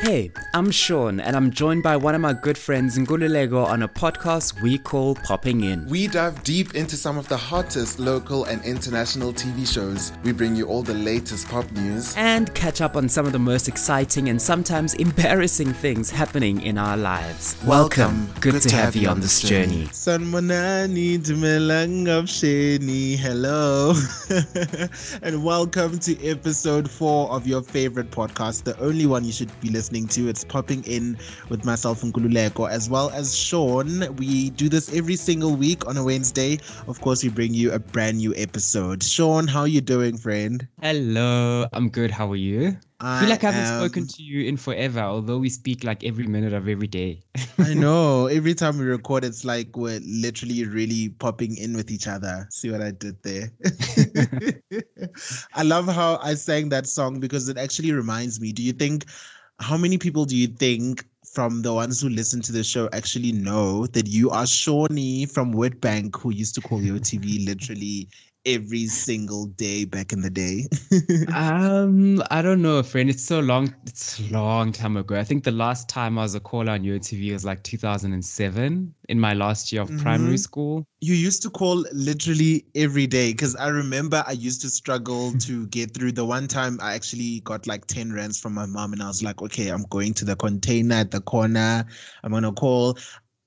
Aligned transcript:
Hey, 0.00 0.32
I'm 0.54 0.70
Sean, 0.70 1.20
and 1.20 1.36
I'm 1.36 1.50
joined 1.50 1.82
by 1.82 1.94
one 1.94 2.14
of 2.14 2.22
my 2.22 2.32
good 2.32 2.56
friends, 2.56 2.96
Nkululeko, 2.96 3.66
on 3.66 3.82
a 3.82 3.88
podcast 3.88 4.62
we 4.62 4.78
call 4.78 5.14
Popping 5.14 5.62
In. 5.62 5.84
We 5.88 6.06
dive 6.06 6.42
deep 6.42 6.74
into 6.74 6.96
some 6.96 7.18
of 7.18 7.28
the 7.28 7.36
hottest 7.36 8.00
local 8.00 8.46
and 8.46 8.64
international 8.64 9.34
TV 9.34 9.70
shows. 9.70 10.12
We 10.24 10.32
bring 10.32 10.56
you 10.56 10.68
all 10.68 10.82
the 10.82 10.94
latest 10.94 11.48
pop 11.48 11.70
news. 11.72 12.14
And 12.16 12.52
catch 12.54 12.80
up 12.80 12.96
on 12.96 13.10
some 13.10 13.26
of 13.26 13.32
the 13.32 13.38
most 13.38 13.68
exciting 13.68 14.30
and 14.30 14.40
sometimes 14.40 14.94
embarrassing 14.94 15.74
things 15.74 16.08
happening 16.10 16.62
in 16.62 16.78
our 16.78 16.96
lives. 16.96 17.62
Welcome. 17.66 18.32
Good, 18.40 18.58
to, 18.62 18.74
have, 18.74 18.96
you 18.96 19.06
on 19.06 19.20
this 19.20 19.42
journey. 19.42 19.84
Sanmonani 19.88 21.18
Sheni. 22.24 23.18
Hello. 23.18 23.92
and 25.22 25.44
welcome 25.44 25.98
to 25.98 26.26
episode 26.26 26.90
four 26.90 27.30
of 27.30 27.46
your 27.46 27.60
favorite 27.62 28.10
podcast, 28.10 28.64
the 28.64 28.78
only 28.80 29.04
one 29.04 29.24
you 29.24 29.32
should 29.32 29.50
be 29.60 29.68
listening 29.68 29.89
to. 29.90 30.28
It's 30.28 30.44
popping 30.44 30.84
in 30.84 31.18
with 31.48 31.64
myself 31.64 32.02
and 32.02 32.14
Nkululeko 32.14 32.70
as 32.70 32.88
well 32.88 33.10
as 33.10 33.36
Sean. 33.36 34.14
We 34.16 34.50
do 34.50 34.68
this 34.68 34.94
every 34.94 35.16
single 35.16 35.54
week 35.56 35.86
on 35.86 35.96
a 35.96 36.04
Wednesday. 36.04 36.60
Of 36.86 37.00
course, 37.00 37.24
we 37.24 37.28
bring 37.28 37.52
you 37.54 37.72
a 37.72 37.78
brand 37.80 38.18
new 38.18 38.32
episode. 38.36 39.02
Sean, 39.02 39.48
how 39.48 39.60
are 39.60 39.68
you 39.68 39.80
doing, 39.80 40.16
friend? 40.16 40.66
Hello, 40.80 41.66
I'm 41.72 41.88
good. 41.88 42.12
How 42.12 42.30
are 42.30 42.36
you? 42.36 42.76
I 43.02 43.20
feel 43.20 43.30
like 43.30 43.44
I 43.44 43.50
haven't 43.50 43.72
am... 43.72 43.80
spoken 43.80 44.06
to 44.06 44.22
you 44.22 44.46
in 44.46 44.56
forever, 44.58 45.00
although 45.00 45.38
we 45.38 45.48
speak 45.48 45.84
like 45.84 46.04
every 46.04 46.26
minute 46.26 46.52
of 46.52 46.68
every 46.68 46.86
day. 46.86 47.22
I 47.58 47.72
know. 47.74 48.26
Every 48.26 48.54
time 48.54 48.78
we 48.78 48.84
record, 48.84 49.24
it's 49.24 49.44
like 49.44 49.74
we're 49.74 50.00
literally 50.04 50.66
really 50.66 51.08
popping 51.08 51.56
in 51.56 51.74
with 51.74 51.90
each 51.90 52.06
other. 52.06 52.46
See 52.50 52.70
what 52.70 52.82
I 52.82 52.90
did 52.90 53.16
there? 53.22 53.50
I 55.54 55.62
love 55.62 55.86
how 55.86 56.18
I 56.22 56.34
sang 56.34 56.68
that 56.70 56.86
song 56.86 57.20
because 57.20 57.48
it 57.48 57.56
actually 57.56 57.92
reminds 57.92 58.38
me. 58.38 58.52
Do 58.52 58.62
you 58.62 58.72
think 58.72 59.06
how 59.60 59.76
many 59.76 59.98
people 59.98 60.24
do 60.24 60.36
you 60.36 60.46
think 60.46 61.04
from 61.34 61.62
the 61.62 61.72
ones 61.72 62.00
who 62.00 62.08
listen 62.08 62.40
to 62.40 62.50
the 62.50 62.64
show 62.64 62.88
actually 62.92 63.30
know 63.30 63.86
that 63.88 64.06
you 64.08 64.30
are 64.30 64.46
Shawnee 64.46 65.26
from 65.26 65.52
Witbank 65.54 66.18
who 66.18 66.30
used 66.30 66.54
to 66.56 66.60
call 66.60 66.80
YoTV 66.80 67.46
literally 67.46 68.08
every 68.46 68.86
single 68.86 69.46
day 69.46 69.84
back 69.84 70.12
in 70.12 70.20
the 70.20 70.30
day? 70.30 70.66
um, 71.34 72.22
I 72.30 72.42
don't 72.42 72.62
know, 72.62 72.82
friend. 72.82 73.10
It's 73.10 73.22
so 73.24 73.40
long. 73.40 73.74
It's 73.86 74.18
a 74.18 74.32
long 74.32 74.72
time 74.72 74.96
ago. 74.96 75.16
I 75.16 75.24
think 75.24 75.44
the 75.44 75.50
last 75.50 75.88
time 75.88 76.18
I 76.18 76.22
was 76.22 76.34
a 76.34 76.40
caller 76.40 76.72
on 76.72 76.82
YoTV 76.82 77.32
was 77.32 77.44
like 77.44 77.62
2007 77.62 78.94
in 79.08 79.20
my 79.20 79.34
last 79.34 79.72
year 79.72 79.82
of 79.82 79.88
mm-hmm. 79.88 80.00
primary 80.00 80.38
school. 80.38 80.86
You 81.00 81.14
used 81.14 81.42
to 81.42 81.50
call 81.50 81.84
literally 81.92 82.64
every 82.74 83.06
day 83.06 83.32
because 83.32 83.56
I 83.56 83.68
remember 83.68 84.24
I 84.26 84.32
used 84.32 84.60
to 84.62 84.70
struggle 84.70 85.32
to 85.40 85.66
get 85.68 85.94
through. 85.94 86.12
The 86.12 86.24
one 86.24 86.48
time 86.48 86.78
I 86.82 86.94
actually 86.94 87.40
got 87.40 87.66
like 87.66 87.86
10 87.86 88.12
rands 88.12 88.40
from 88.40 88.54
my 88.54 88.66
mom, 88.66 88.92
and 88.92 89.02
I 89.02 89.08
was 89.08 89.22
like, 89.22 89.42
okay, 89.42 89.68
I'm 89.68 89.84
going 89.90 90.14
to 90.14 90.24
the 90.24 90.36
container 90.36 90.96
at 90.96 91.10
the 91.10 91.20
corner. 91.20 91.84
I'm 92.22 92.32
gonna 92.32 92.52
call. 92.52 92.98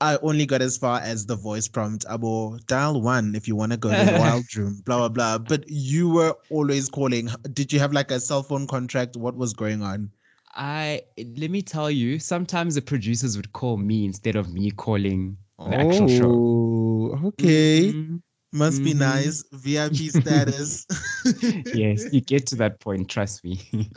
I 0.03 0.17
only 0.21 0.45
got 0.45 0.61
as 0.61 0.77
far 0.77 0.99
as 0.99 1.25
the 1.25 1.37
voice 1.37 1.69
prompt, 1.69 2.05
Abo, 2.07 2.59
dial 2.65 3.01
one 3.01 3.35
if 3.35 3.47
you 3.47 3.55
want 3.55 3.71
to 3.71 3.77
go 3.77 3.89
to 3.89 4.11
the 4.11 4.17
wild 4.19 4.43
room, 4.53 4.81
blah, 4.85 4.97
blah, 4.97 5.07
blah. 5.07 5.37
But 5.37 5.63
you 5.69 6.09
were 6.09 6.35
always 6.49 6.89
calling. 6.89 7.29
Did 7.53 7.71
you 7.71 7.79
have 7.79 7.93
like 7.93 8.11
a 8.11 8.19
cell 8.19 8.43
phone 8.43 8.67
contract? 8.67 9.15
What 9.15 9.35
was 9.35 9.53
going 9.53 9.81
on? 9.81 10.11
I 10.55 11.03
let 11.37 11.49
me 11.49 11.61
tell 11.61 11.89
you, 11.89 12.19
sometimes 12.19 12.75
the 12.75 12.81
producers 12.81 13.37
would 13.37 13.53
call 13.53 13.77
me 13.77 14.03
instead 14.03 14.35
of 14.35 14.53
me 14.53 14.71
calling 14.71 15.37
the 15.57 15.65
oh, 15.65 15.71
actual 15.71 16.07
show. 16.09 17.27
Okay. 17.27 17.93
Mm-hmm. 17.93 18.17
Must 18.51 18.81
mm-hmm. 18.81 18.83
be 18.83 18.93
nice. 18.93 19.45
VIP 19.53 19.95
status. 20.21 20.85
yes, 21.73 22.11
you 22.11 22.19
get 22.19 22.45
to 22.47 22.57
that 22.57 22.81
point, 22.81 23.09
trust 23.09 23.45
me. 23.45 23.89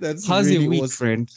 That's 0.00 0.26
how's 0.26 0.46
really 0.46 0.62
your 0.62 0.70
week, 0.70 0.82
awesome. 0.84 0.96
friend? 0.96 1.30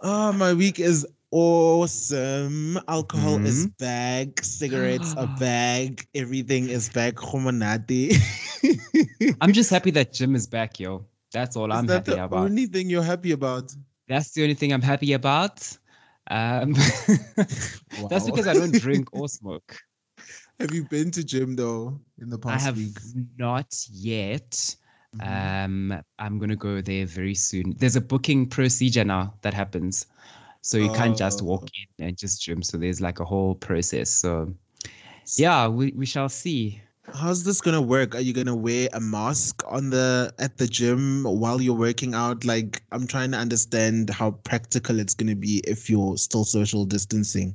Oh, 0.00 0.32
my 0.32 0.52
week 0.52 0.80
is 0.80 1.06
awesome. 1.30 2.78
Alcohol 2.88 3.36
mm-hmm. 3.36 3.46
is 3.46 3.66
back. 3.78 4.42
Cigarettes 4.42 5.14
are 5.16 5.26
back. 5.40 6.06
Everything 6.14 6.68
is 6.68 6.88
back. 6.88 7.14
I'm 9.40 9.52
just 9.52 9.70
happy 9.70 9.90
that 9.92 10.12
gym 10.12 10.34
is 10.34 10.46
back, 10.46 10.80
yo. 10.80 11.06
That's 11.32 11.56
all 11.56 11.70
is 11.70 11.78
I'm 11.78 11.86
that 11.86 12.06
happy 12.06 12.20
about. 12.20 12.44
Only 12.44 12.66
thing 12.66 12.88
you're 12.88 13.02
happy 13.02 13.32
about. 13.32 13.74
That's 14.08 14.32
the 14.32 14.42
only 14.42 14.54
thing 14.54 14.72
I'm 14.72 14.82
happy 14.82 15.12
about. 15.12 15.76
Um, 16.30 16.72
wow. 16.72 18.08
That's 18.10 18.26
because 18.26 18.46
I 18.46 18.54
don't 18.54 18.72
drink 18.72 19.08
or 19.18 19.28
smoke. 19.28 19.76
Have 20.58 20.72
you 20.72 20.84
been 20.84 21.10
to 21.12 21.22
gym 21.22 21.54
though 21.54 22.00
in 22.20 22.30
the 22.30 22.38
past 22.38 22.62
I 22.62 22.66
have 22.66 22.78
week? 22.78 22.96
not 23.36 23.74
yet. 23.92 24.74
Mm-hmm. 25.16 25.92
Um, 25.92 26.02
I'm 26.18 26.38
gonna 26.38 26.56
go 26.56 26.80
there 26.80 27.06
very 27.06 27.34
soon. 27.34 27.74
There's 27.78 27.96
a 27.96 28.00
booking 28.00 28.48
procedure 28.48 29.04
now 29.04 29.34
that 29.42 29.54
happens. 29.54 30.06
So 30.66 30.78
you 30.78 30.90
can't 30.90 31.16
just 31.16 31.42
walk 31.42 31.62
oh. 31.64 31.80
in 31.98 32.06
and 32.08 32.18
just 32.18 32.42
gym. 32.42 32.60
So 32.60 32.76
there's 32.76 33.00
like 33.00 33.20
a 33.20 33.24
whole 33.24 33.54
process. 33.54 34.10
So 34.10 34.52
yeah, 35.36 35.68
we, 35.68 35.92
we 35.92 36.06
shall 36.06 36.28
see. 36.28 36.82
How's 37.14 37.44
this 37.44 37.60
gonna 37.60 37.80
work? 37.80 38.16
Are 38.16 38.20
you 38.20 38.32
gonna 38.32 38.56
wear 38.56 38.88
a 38.92 38.98
mask 38.98 39.62
on 39.68 39.90
the 39.90 40.34
at 40.40 40.58
the 40.58 40.66
gym 40.66 41.22
while 41.22 41.62
you're 41.62 41.76
working 41.76 42.14
out? 42.14 42.44
Like 42.44 42.82
I'm 42.90 43.06
trying 43.06 43.30
to 43.30 43.38
understand 43.38 44.10
how 44.10 44.32
practical 44.32 44.98
it's 44.98 45.14
gonna 45.14 45.36
be 45.36 45.62
if 45.68 45.88
you're 45.88 46.16
still 46.16 46.44
social 46.44 46.84
distancing. 46.84 47.54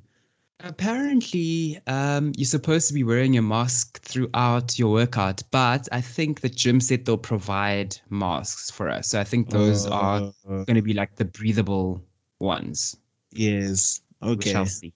Apparently, 0.64 1.82
um, 1.88 2.32
you're 2.38 2.46
supposed 2.46 2.88
to 2.88 2.94
be 2.94 3.04
wearing 3.04 3.38
a 3.38 3.42
mask 3.42 4.02
throughout 4.04 4.80
your 4.80 4.92
workout, 4.92 5.42
but 5.52 5.90
I 5.92 6.00
think 6.00 6.40
the 6.40 6.50
gym 6.50 6.80
said 6.80 7.04
they'll 7.04 7.18
provide 7.18 7.98
masks 8.10 8.70
for 8.70 8.88
us. 8.88 9.10
So 9.10 9.20
I 9.20 9.24
think 9.24 9.50
those 9.50 9.88
uh, 9.88 9.92
are 9.92 10.34
going 10.46 10.76
to 10.76 10.84
be 10.84 10.94
like 10.94 11.16
the 11.16 11.26
breathable 11.26 12.04
ones. 12.40 12.96
Yes. 13.32 14.02
Okay. 14.22 14.50
We 14.50 14.52
shall 14.52 14.66
see. 14.66 14.94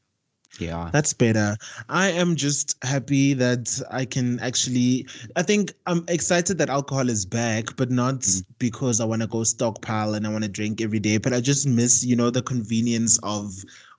Yeah. 0.60 0.90
That's 0.94 1.14
better. 1.14 1.58
I 1.90 2.12
am 2.12 2.36
just 2.36 2.78
happy 2.84 3.34
that 3.34 3.82
I 3.92 4.06
can 4.06 4.40
actually 4.40 5.08
I 5.36 5.44
think 5.44 5.74
I'm 5.86 6.06
excited 6.08 6.58
that 6.60 6.70
alcohol 6.70 7.10
is 7.10 7.26
back, 7.26 7.76
but 7.76 7.92
not 7.92 8.22
mm. 8.22 8.46
because 8.60 9.02
I 9.02 9.06
want 9.06 9.22
to 9.22 9.28
go 9.28 9.44
stockpile 9.44 10.14
and 10.14 10.26
I 10.26 10.32
want 10.32 10.44
to 10.44 10.50
drink 10.50 10.82
every 10.82 11.00
day, 11.00 11.18
but 11.18 11.34
I 11.34 11.42
just 11.42 11.68
miss, 11.68 12.06
you 12.06 12.16
know, 12.16 12.30
the 12.30 12.42
convenience 12.42 13.20
of 13.24 13.54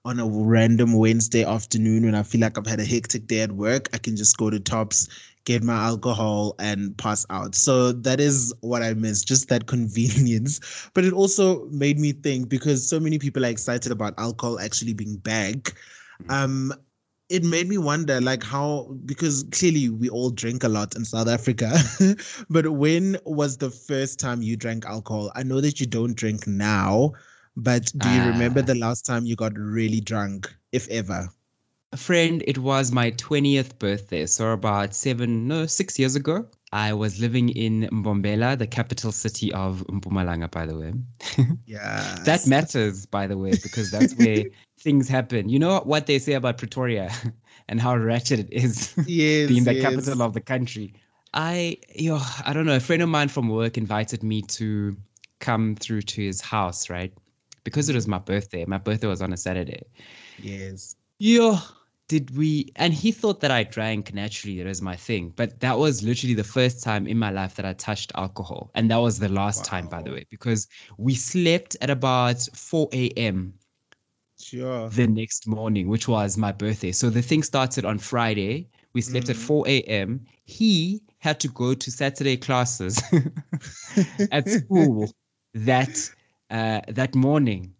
on 0.05 0.21
a 0.21 0.27
random 0.27 0.93
Wednesday 0.93 1.45
afternoon 1.45 2.05
when 2.05 2.15
I 2.15 2.23
feel 2.23 2.41
like 2.41 2.57
I've 2.57 2.67
had 2.67 2.79
a 2.79 2.85
hectic 2.85 3.27
day 3.27 3.41
at 3.41 3.53
work, 3.53 3.89
I 3.93 3.99
can 3.99 4.17
just 4.17 4.37
go 4.37 4.51
to 4.51 4.61
Tops, 4.61 5.09
get 5.47 5.62
my 5.62 5.77
alcohol 5.77 6.55
and 6.59 6.97
pass 6.99 7.25
out. 7.31 7.55
So 7.55 7.93
that 7.93 8.21
is 8.21 8.53
what 8.61 8.83
I 8.83 8.93
miss, 8.93 9.25
just 9.25 9.49
that 9.49 9.67
convenience. 9.75 10.91
But 10.93 11.05
it 11.05 11.15
also 11.15 11.67
made 11.67 11.99
me 11.99 12.12
think 12.12 12.51
because 12.51 12.87
so 12.87 13.01
many 13.01 13.19
people 13.19 13.47
are 13.47 13.49
excited 13.49 13.91
about 13.91 14.15
alcohol 14.19 14.61
actually 14.61 14.93
being 14.93 15.17
back. 15.17 15.73
Mm. 16.25 16.31
Um, 16.31 16.75
it 17.29 17.43
made 17.43 17.69
me 17.69 17.77
wonder 17.77 18.21
like 18.21 18.45
how 18.45 18.89
because 19.05 19.45
clearly 19.51 19.89
we 19.89 20.09
all 20.09 20.31
drink 20.31 20.62
a 20.62 20.69
lot 20.69 20.95
in 20.95 21.05
South 21.05 21.27
Africa 21.27 21.73
but 22.51 22.69
when 22.71 23.17
was 23.25 23.57
the 23.57 23.69
first 23.69 24.21
time 24.21 24.43
you 24.43 24.57
drank 24.57 24.87
alcohol 24.87 25.33
I 25.34 25.43
know 25.43 25.61
that 25.61 25.81
you 25.81 25.87
don't 25.87 26.15
drink 26.15 26.47
now 26.47 27.15
but 27.57 27.91
do 27.99 28.09
you 28.09 28.21
uh, 28.21 28.28
remember 28.28 28.63
the 28.63 28.77
last 28.77 29.05
time 29.05 29.27
you 29.27 29.34
got 29.34 29.59
really 29.59 30.01
drunk 30.01 30.55
if 30.71 30.87
ever 30.87 31.28
friend, 31.95 32.43
it 32.47 32.59
was 32.59 32.91
my 32.93 33.11
20th 33.13 33.79
birthday. 33.79 34.27
So 34.27 34.53
about 34.53 34.95
seven, 34.95 35.47
no, 35.47 35.67
six 35.67 35.99
years 35.99 36.17
ago. 36.17 36.47
I 36.73 36.93
was 36.93 37.21
living 37.21 37.51
in 37.51 37.89
Mbombela, 37.93 38.59
the 38.59 38.67
capital 38.67 39.13
city 39.13 39.53
of 39.53 39.85
Mpumalanga, 39.87 40.51
by 40.51 40.67
the 40.67 40.77
way. 40.77 40.93
Yeah. 41.67 42.23
that 42.25 42.47
matters, 42.47 43.07
by 43.07 43.27
the 43.27 43.37
way, 43.39 43.57
because 43.57 43.91
that's 43.91 44.15
where 44.15 44.45
things 44.81 45.09
happen. 45.09 45.49
You 45.49 45.59
know 45.59 45.81
what 45.81 46.07
they 46.07 46.19
say 46.19 46.35
about 46.35 46.59
Pretoria 46.59 47.11
and 47.69 47.81
how 47.81 47.97
ratchet 47.97 48.41
it 48.41 48.53
is 48.53 48.95
yes, 49.07 49.49
being 49.49 49.65
the 49.65 49.75
yes. 49.75 49.83
capital 49.83 50.23
of 50.23 50.33
the 50.33 50.41
country. 50.41 50.95
I, 51.35 51.79
yo, 51.95 52.19
I 52.45 52.53
don't 52.53 52.67
know. 52.67 52.77
A 52.77 52.81
friend 52.81 53.03
of 53.03 53.09
mine 53.09 53.29
from 53.29 53.49
work 53.49 53.77
invited 53.77 54.23
me 54.23 54.43
to 54.43 54.97
come 55.41 55.77
through 55.77 56.03
to 56.03 56.23
his 56.23 56.41
house, 56.41 56.89
right? 56.91 57.13
Because 57.65 57.89
it 57.89 57.95
was 57.95 58.07
my 58.07 58.19
birthday. 58.19 58.65
My 58.66 58.78
birthday 58.78 59.07
was 59.07 59.22
on 59.22 59.33
a 59.33 59.37
Saturday. 59.37 59.83
Yes. 60.39 60.97
Yo, 61.19 61.59
did 62.09 62.37
we 62.37 62.71
and 62.77 62.95
he 62.95 63.11
thought 63.11 63.41
that 63.41 63.51
i 63.51 63.63
drank 63.63 64.15
naturally 64.15 64.61
it 64.61 64.67
was 64.67 64.81
my 64.81 64.97
thing 64.97 65.33
but 65.37 65.59
that 65.61 65.79
was 65.79 66.03
literally 66.03 66.35
the 66.35 66.45
first 66.45 66.83
time 66.83 67.07
in 67.07 67.19
my 67.19 67.31
life 67.31 67.55
that 67.57 67.65
i 67.65 67.73
touched 67.75 68.13
alcohol 68.15 68.71
and 68.75 68.91
that 68.91 68.99
was 68.99 69.19
the 69.19 69.29
last 69.29 69.61
wow. 69.61 69.65
time 69.65 69.89
by 69.89 70.03
the 70.03 70.11
way 70.11 70.25
because 70.31 70.69
we 70.99 71.15
slept 71.15 71.77
at 71.81 71.91
about 71.91 72.41
4 72.55 72.89
a.m 72.93 73.55
sure. 74.41 74.89
the 74.91 75.07
next 75.07 75.47
morning 75.47 75.89
which 75.89 76.09
was 76.09 76.37
my 76.37 76.53
birthday. 76.53 76.93
So 76.93 77.11
the 77.11 77.23
thing 77.23 77.43
started 77.43 77.85
on 77.85 77.99
friday. 77.99 78.69
We 78.93 79.03
slept 79.03 79.27
mm. 79.27 79.31
at 79.31 79.37
4 79.37 79.69
a.m 79.69 80.25
he 80.45 81.03
had 81.19 81.41
to 81.41 81.49
go 81.49 81.75
to 81.75 81.91
saturday 81.91 82.37
classes 82.37 83.03
at 84.33 84.49
school 84.49 85.11
that 85.55 86.11
uh, 86.51 86.81
that 86.89 87.15
morning 87.15 87.75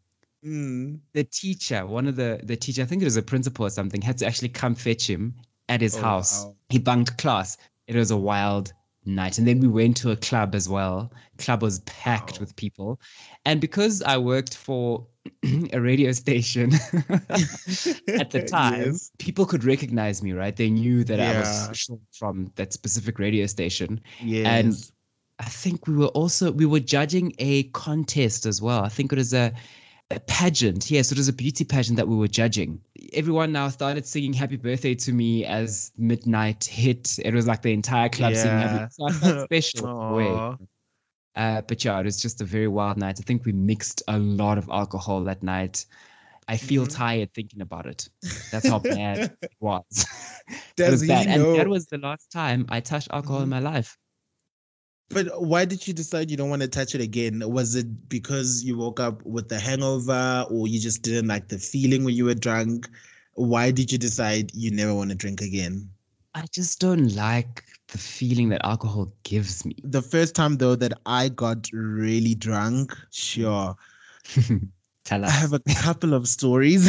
Mm. 0.47 1.01
The 1.13 1.25
teacher, 1.25 1.85
one 1.87 2.07
of 2.07 2.17
the 2.17 2.41
the 2.43 2.57
teacher, 2.57 2.83
I 2.83 2.85
think 2.85 3.03
it 3.03 3.07
was 3.07 3.17
a 3.17 3.23
principal 3.23 3.67
or 3.67 3.71
something, 3.71 4.01
had 4.01 4.19
to 4.19 4.27
actually 4.27 4.51
come 4.51 4.75
fetch 4.75 5.09
him 5.09 5.35
at 5.69 5.81
his 5.81 5.97
oh, 5.97 6.03
house. 6.03 6.45
Wow. 6.45 6.57
He 6.69 6.79
bunked 6.79 7.19
class. 7.19 7.59
It 7.89 7.97
was 7.97 8.11
a 8.11 8.17
wild 8.17 8.73
night. 9.05 9.39
And 9.39 9.47
then 9.47 9.61
we 9.61 9.69
went 9.69 9.97
to 9.99 10.11
a 10.11 10.17
club 10.17 10.55
as 10.55 10.69
well. 10.69 11.13
Club 11.39 11.63
was 11.63 11.81
packed 11.81 12.35
wow. 12.35 12.41
with 12.41 12.57
people. 12.57 13.01
And 13.45 13.61
because 13.61 14.03
I 14.03 14.19
worked 14.19 14.57
for 14.57 15.07
a 15.73 15.81
radio 15.81 16.13
station 16.13 16.75
at 18.09 18.31
the 18.31 18.47
time, 18.49 18.93
yes. 18.93 19.11
people 19.19 19.47
could 19.47 19.65
recognize 19.65 20.23
me, 20.23 20.33
right? 20.33 20.55
They 20.55 20.71
knew 20.71 21.05
that 21.05 21.19
yeah. 21.19 21.33
I 21.33 21.39
was 21.39 21.91
from 22.13 22.53
that 22.57 22.73
specific 22.73 23.19
radio 23.19 23.47
station. 23.47 24.01
Yes. 24.21 24.47
And 24.47 24.91
I 25.39 25.49
think 25.49 25.87
we 25.87 25.97
were 25.97 26.09
also 26.09 26.51
we 26.51 26.67
were 26.67 26.81
judging 26.81 27.35
a 27.39 27.65
contest 27.65 28.47
as 28.47 28.63
well. 28.63 28.83
I 28.83 28.89
think 28.89 29.13
it 29.13 29.19
was 29.19 29.35
a 29.35 29.53
a 30.11 30.21
pageant. 30.21 30.91
Yes, 30.91 31.11
it 31.11 31.19
was 31.19 31.29
a 31.29 31.33
beauty 31.33 31.65
pageant 31.65 31.97
that 31.97 32.09
we 32.09 32.17
were 32.17 32.29
judging. 32.29 32.81
Everyone 33.13 33.53
now 33.53 33.69
started 33.69 34.07
singing 34.07 34.33
happy 34.33 34.57
birthday 34.57 34.95
to 34.95 35.13
me 35.13 35.45
as 35.45 35.93
midnight 35.97 36.65
hit. 36.65 37.19
It 37.25 37.35
was 37.35 37.47
like 37.47 37.63
the 37.63 37.73
entire 37.73 38.09
club 38.09 38.33
yeah. 38.33 38.43
singing 38.43 38.59
happy 38.59 38.95
felt 38.97 39.45
special 39.45 40.15
way. 40.15 40.57
Uh, 41.35 41.61
but 41.63 41.85
yeah, 41.85 41.99
it 42.01 42.05
was 42.05 42.21
just 42.21 42.41
a 42.41 42.45
very 42.45 42.69
wild 42.69 42.97
night. 42.97 43.19
I 43.21 43.23
think 43.23 43.45
we 43.45 43.53
mixed 43.53 44.03
a 44.09 44.19
lot 44.19 44.59
of 44.59 44.69
alcohol 44.71 45.25
that 45.25 45.43
night. 45.43 45.85
I 46.49 46.57
feel 46.57 46.85
mm-hmm. 46.85 46.97
tired 46.97 47.35
thinking 47.35 47.61
about 47.61 47.87
it. 47.87 48.09
That's 48.53 48.69
how 48.69 48.79
bad 48.79 49.37
it 49.43 49.53
was. 49.61 50.07
it 50.79 50.91
was 50.91 51.07
bad. 51.07 51.27
And 51.27 51.57
that 51.57 51.69
was 51.69 51.87
the 51.87 51.99
last 51.99 52.31
time 52.31 52.67
I 52.69 52.81
touched 52.81 53.09
alcohol 53.11 53.39
mm-hmm. 53.39 53.53
in 53.53 53.65
my 53.65 53.71
life. 53.71 53.99
But 55.09 55.41
why 55.41 55.65
did 55.65 55.87
you 55.87 55.95
decide 55.95 56.31
you 56.31 56.37
don't 56.37 56.51
want 56.51 56.63
to 56.63 56.69
touch 56.69 56.95
it 56.95 57.01
again? 57.01 57.43
Was 57.49 57.75
it 57.75 58.09
because 58.09 58.65
you 58.65 58.77
woke 58.77 58.99
up 58.99 59.25
with 59.25 59.49
the 59.49 59.59
hangover 59.59 60.45
or 60.51 60.67
you 60.67 60.81
just 60.81 61.03
didn't 61.03 61.29
like 61.29 61.49
the 61.49 61.59
feeling 61.59 62.05
when 62.05 62.15
you 62.15 62.25
were 62.25 62.35
drunk? 62.35 62.89
Why 63.35 63.71
did 63.71 63.93
you 63.93 63.99
decide 63.99 64.51
you 64.55 64.71
never 64.71 64.95
want 64.95 65.11
to 65.11 65.17
drink 65.17 65.41
again? 65.41 65.89
I 66.35 66.45
just 66.53 66.81
don't 66.81 67.15
like 67.15 67.65
the 67.89 67.99
feeling 67.99 68.49
that 68.51 68.65
alcohol 68.65 69.13
gives 69.23 69.65
me. 69.65 69.77
The 69.85 70.03
first 70.03 70.35
time 70.35 70.57
though 70.57 70.75
that 70.77 70.93
I 71.07 71.29
got 71.29 71.69
really 71.73 72.35
drunk, 72.35 72.97
sure. 73.11 73.77
Tell 75.05 75.25
us. 75.25 75.31
I 75.31 75.35
have 75.35 75.53
a 75.53 75.61
couple 75.61 76.15
of 76.15 76.27
stories. 76.27 76.85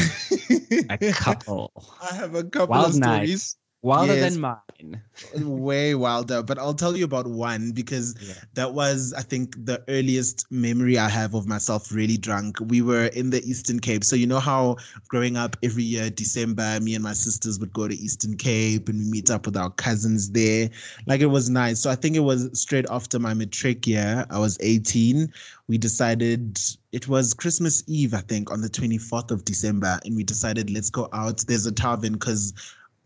a 0.90 0.98
couple. 1.14 1.72
I 2.12 2.16
have 2.16 2.34
a 2.34 2.44
couple 2.44 2.76
Wild 2.76 2.90
of 2.90 2.96
stories. 2.96 3.56
Wilder 3.88 4.16
yes, 4.16 4.34
than 4.34 4.42
mine. 4.42 5.02
way 5.38 5.96
wilder. 5.96 6.44
But 6.44 6.60
I'll 6.60 6.74
tell 6.74 6.98
you 6.98 7.06
about 7.06 7.26
one 7.26 7.72
because 7.72 8.16
yeah. 8.22 8.34
that 8.56 8.74
was, 8.74 9.14
I 9.18 9.22
think, 9.22 9.66
the 9.66 9.82
earliest 9.88 10.46
memory 10.52 10.98
I 10.98 11.08
have 11.08 11.34
of 11.34 11.48
myself 11.48 11.90
really 11.94 12.18
drunk. 12.18 12.58
We 12.60 12.82
were 12.82 13.06
in 13.06 13.30
the 13.30 13.42
Eastern 13.50 13.80
Cape. 13.80 14.04
So, 14.04 14.18
you 14.18 14.28
know 14.28 14.42
how 14.42 14.76
growing 15.08 15.38
up 15.38 15.56
every 15.64 15.84
year, 15.84 16.10
December, 16.10 16.82
me 16.82 16.96
and 16.96 17.04
my 17.04 17.14
sisters 17.14 17.62
would 17.62 17.72
go 17.72 17.88
to 17.88 17.96
Eastern 17.96 18.36
Cape 18.36 18.90
and 18.90 19.00
we 19.00 19.06
meet 19.06 19.32
up 19.32 19.46
with 19.46 19.56
our 19.56 19.70
cousins 19.70 20.32
there. 20.32 20.70
Like 21.06 21.22
it 21.22 21.28
was 21.28 21.50
nice. 21.50 21.80
So 21.80 21.90
I 21.90 21.96
think 21.96 22.18
it 22.18 22.22
was 22.22 22.50
straight 22.60 22.88
after 22.90 23.20
my 23.20 23.34
matric 23.34 23.88
year. 23.88 24.26
I 24.30 24.38
was 24.38 24.58
18. 24.60 25.32
We 25.70 25.78
decided 25.78 26.60
it 26.92 27.08
was 27.08 27.34
Christmas 27.34 27.84
Eve, 27.88 28.14
I 28.14 28.22
think, 28.22 28.52
on 28.52 28.60
the 28.60 28.70
24th 28.70 29.32
of 29.32 29.46
December. 29.46 30.00
And 30.04 30.16
we 30.16 30.24
decided, 30.24 30.70
let's 30.70 30.90
go 30.90 31.08
out. 31.14 31.44
There's 31.48 31.66
a 31.66 31.72
tavern 31.72 32.14
because 32.14 32.54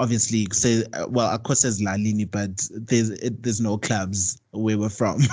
obviously 0.02 0.48
say 0.52 0.84
uh, 0.94 1.06
well 1.08 1.30
of 1.30 1.44
course 1.44 1.62
there's 1.62 1.80
lalini 1.80 2.30
but 2.30 2.68
there's 2.72 3.12
it, 3.12 3.44
there's 3.44 3.62
no 3.62 3.78
clubs 3.78 4.42
where 4.52 4.78
we're 4.78 4.90
from. 4.90 5.22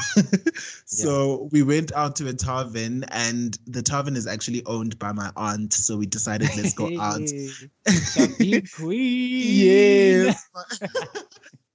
So 0.91 1.43
yeah. 1.43 1.49
we 1.53 1.63
went 1.63 1.93
out 1.93 2.17
to 2.17 2.29
a 2.29 2.33
tavern 2.33 3.05
and 3.11 3.59
the 3.67 3.83
tavern 3.83 4.17
is 4.17 4.27
actually 4.27 4.65
owned 4.65 4.99
by 4.99 5.13
my 5.13 5.31
aunt 5.37 5.75
so 5.75 5.99
we 5.99 6.07
decided 6.07 6.49
let's 6.57 6.73
go 6.73 6.87
out. 7.01 7.21
Queen. 8.75 9.43
Yes. 9.67 10.49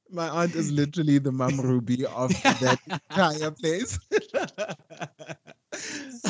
My 0.09 0.29
aunt 0.29 0.55
is 0.55 0.71
literally 0.71 1.19
the 1.19 1.31
mum 1.31 1.59
ruby 1.61 2.05
of 2.05 2.31
that 2.43 2.79
entire 2.89 3.51
place 3.51 3.99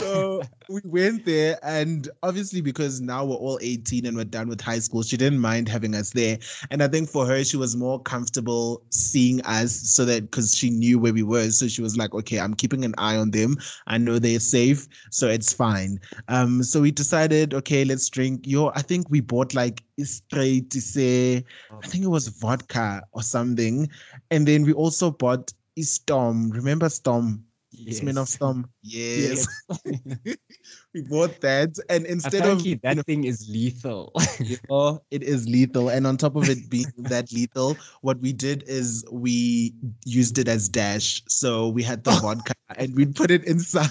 so 0.03 0.41
we 0.69 0.81
went 0.85 1.25
there 1.25 1.57
and 1.63 2.09
obviously 2.23 2.61
because 2.61 3.01
now 3.01 3.25
we're 3.25 3.35
all 3.35 3.59
18 3.61 4.05
and 4.05 4.15
we're 4.15 4.23
done 4.23 4.47
with 4.47 4.61
high 4.61 4.79
school 4.79 5.03
she 5.03 5.17
didn't 5.17 5.39
mind 5.39 5.67
having 5.67 5.95
us 5.95 6.11
there. 6.11 6.38
And 6.71 6.83
i 6.83 6.88
think 6.88 7.09
for 7.09 7.25
her 7.25 7.44
she 7.44 7.57
was 7.57 7.75
more 7.75 8.01
comfortable 8.01 8.83
seeing 8.89 9.41
us 9.41 9.73
so 9.73 10.05
that 10.05 10.23
because 10.23 10.55
she 10.55 10.69
knew 10.69 11.00
where 11.00 11.13
we 11.13 11.23
were. 11.23 11.50
So 11.51 11.67
she 11.67 11.81
was 11.81 11.97
like 11.97 12.13
okay 12.13 12.39
i'm 12.39 12.53
keeping 12.53 12.85
an 12.85 12.94
eye 12.97 13.17
on 13.17 13.31
them. 13.31 13.57
I 13.88 13.97
know 13.97 14.19
they're 14.19 14.39
safe 14.39 14.88
so 15.11 15.27
it's 15.29 15.53
fine. 15.53 16.00
Um 16.27 16.63
so 16.63 16.81
we 16.81 16.91
decided 16.91 17.53
okay 17.53 17.85
let's 17.85 18.09
drink. 18.09 18.45
Yo 18.45 18.71
i 18.75 18.81
think 18.81 19.09
we 19.09 19.21
bought 19.21 19.53
like 19.53 19.83
straight 20.03 20.69
to 20.71 20.81
say 20.81 21.44
i 21.83 21.88
think 21.88 22.03
it 22.03 22.09
was 22.09 22.27
vodka 22.27 23.03
or 23.11 23.21
something. 23.21 23.89
And 24.31 24.47
then 24.47 24.63
we 24.63 24.73
also 24.73 25.11
bought 25.11 25.53
storm. 25.81 26.51
Remember 26.51 26.89
storm 26.89 27.44
Yes. 27.73 27.99
Smirnoff 27.99 28.27
Storm. 28.27 28.69
Yes. 28.83 29.47
yes. 29.69 29.79
we 30.93 31.01
bought 31.01 31.41
that. 31.41 31.75
And 31.89 32.05
instead 32.05 32.45
of 32.45 32.63
that 32.83 32.91
you 32.91 32.95
know, 32.97 33.03
thing 33.03 33.23
is 33.23 33.49
lethal. 33.49 34.11
you 34.39 34.57
know, 34.69 35.01
it 35.11 35.23
is 35.23 35.47
lethal. 35.47 35.89
And 35.89 36.05
on 36.05 36.17
top 36.17 36.35
of 36.35 36.49
it 36.49 36.69
being 36.69 36.91
that 36.97 37.31
lethal, 37.31 37.77
what 38.01 38.19
we 38.19 38.33
did 38.33 38.63
is 38.67 39.05
we 39.11 39.73
used 40.05 40.37
it 40.37 40.47
as 40.47 40.69
dash. 40.69 41.21
So 41.27 41.69
we 41.69 41.83
had 41.83 42.03
the 42.03 42.11
vodka 42.11 42.53
and 42.75 42.95
we 42.95 43.05
put 43.05 43.31
it 43.31 43.43
inside 43.45 43.89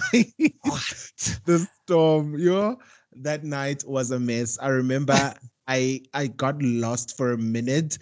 the 1.45 1.67
storm. 1.85 2.39
You 2.39 2.51
know, 2.53 2.77
that 3.17 3.45
night 3.45 3.85
was 3.87 4.11
a 4.11 4.19
mess. 4.21 4.59
I 4.61 4.69
remember 4.69 5.35
I 5.69 6.01
I 6.13 6.27
got 6.27 6.61
lost 6.61 7.17
for 7.17 7.33
a 7.33 7.39
minute, 7.39 7.99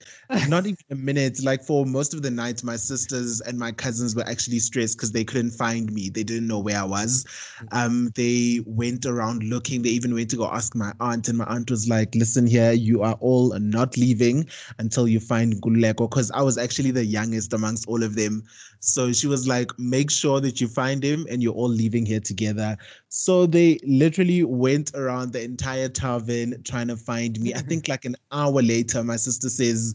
not 0.48 0.66
even 0.66 0.78
a 0.90 0.94
minute. 0.94 1.42
Like 1.42 1.62
for 1.62 1.84
most 1.84 2.14
of 2.14 2.22
the 2.22 2.30
night, 2.30 2.64
my 2.64 2.76
sisters 2.76 3.40
and 3.42 3.58
my 3.58 3.72
cousins 3.72 4.16
were 4.16 4.26
actually 4.26 4.60
stressed 4.60 4.96
because 4.96 5.12
they 5.12 5.24
couldn't 5.24 5.50
find 5.50 5.92
me. 5.92 6.08
They 6.08 6.22
didn't 6.22 6.46
know 6.48 6.58
where 6.58 6.78
I 6.78 6.84
was. 6.84 7.24
Mm-hmm. 7.24 7.66
Um, 7.72 8.10
they 8.14 8.60
went 8.66 9.04
around 9.04 9.44
looking. 9.44 9.82
They 9.82 9.90
even 9.90 10.14
went 10.14 10.30
to 10.30 10.36
go 10.36 10.46
ask 10.46 10.74
my 10.74 10.92
aunt, 11.00 11.28
and 11.28 11.36
my 11.38 11.44
aunt 11.44 11.70
was 11.70 11.88
like, 11.88 12.14
"Listen 12.14 12.46
here, 12.46 12.72
you 12.72 13.02
are 13.02 13.18
all 13.20 13.58
not 13.58 13.96
leaving 13.96 14.48
until 14.78 15.06
you 15.06 15.20
find 15.20 15.60
Guleko," 15.60 16.08
because 16.08 16.30
I 16.30 16.42
was 16.42 16.56
actually 16.56 16.92
the 16.92 17.04
youngest 17.04 17.52
amongst 17.52 17.86
all 17.88 18.02
of 18.02 18.14
them. 18.14 18.44
So 18.80 19.12
she 19.12 19.26
was 19.26 19.46
like, 19.46 19.70
make 19.78 20.10
sure 20.10 20.40
that 20.40 20.60
you 20.60 20.66
find 20.66 21.04
him 21.04 21.26
and 21.30 21.42
you're 21.42 21.54
all 21.54 21.68
leaving 21.68 22.06
here 22.06 22.20
together. 22.20 22.76
So 23.08 23.46
they 23.46 23.78
literally 23.84 24.42
went 24.42 24.94
around 24.94 25.32
the 25.32 25.42
entire 25.42 25.88
tavern 25.88 26.62
trying 26.64 26.88
to 26.88 26.96
find 26.96 27.38
me. 27.40 27.54
I 27.54 27.60
think 27.60 27.88
like 27.88 28.06
an 28.06 28.16
hour 28.32 28.62
later, 28.62 29.04
my 29.04 29.16
sister 29.16 29.50
says 29.50 29.94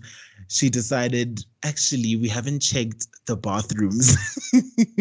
she 0.49 0.69
decided, 0.69 1.43
actually, 1.63 2.15
we 2.15 2.29
haven't 2.29 2.59
checked 2.59 3.07
the 3.25 3.35
bathrooms. 3.35 4.15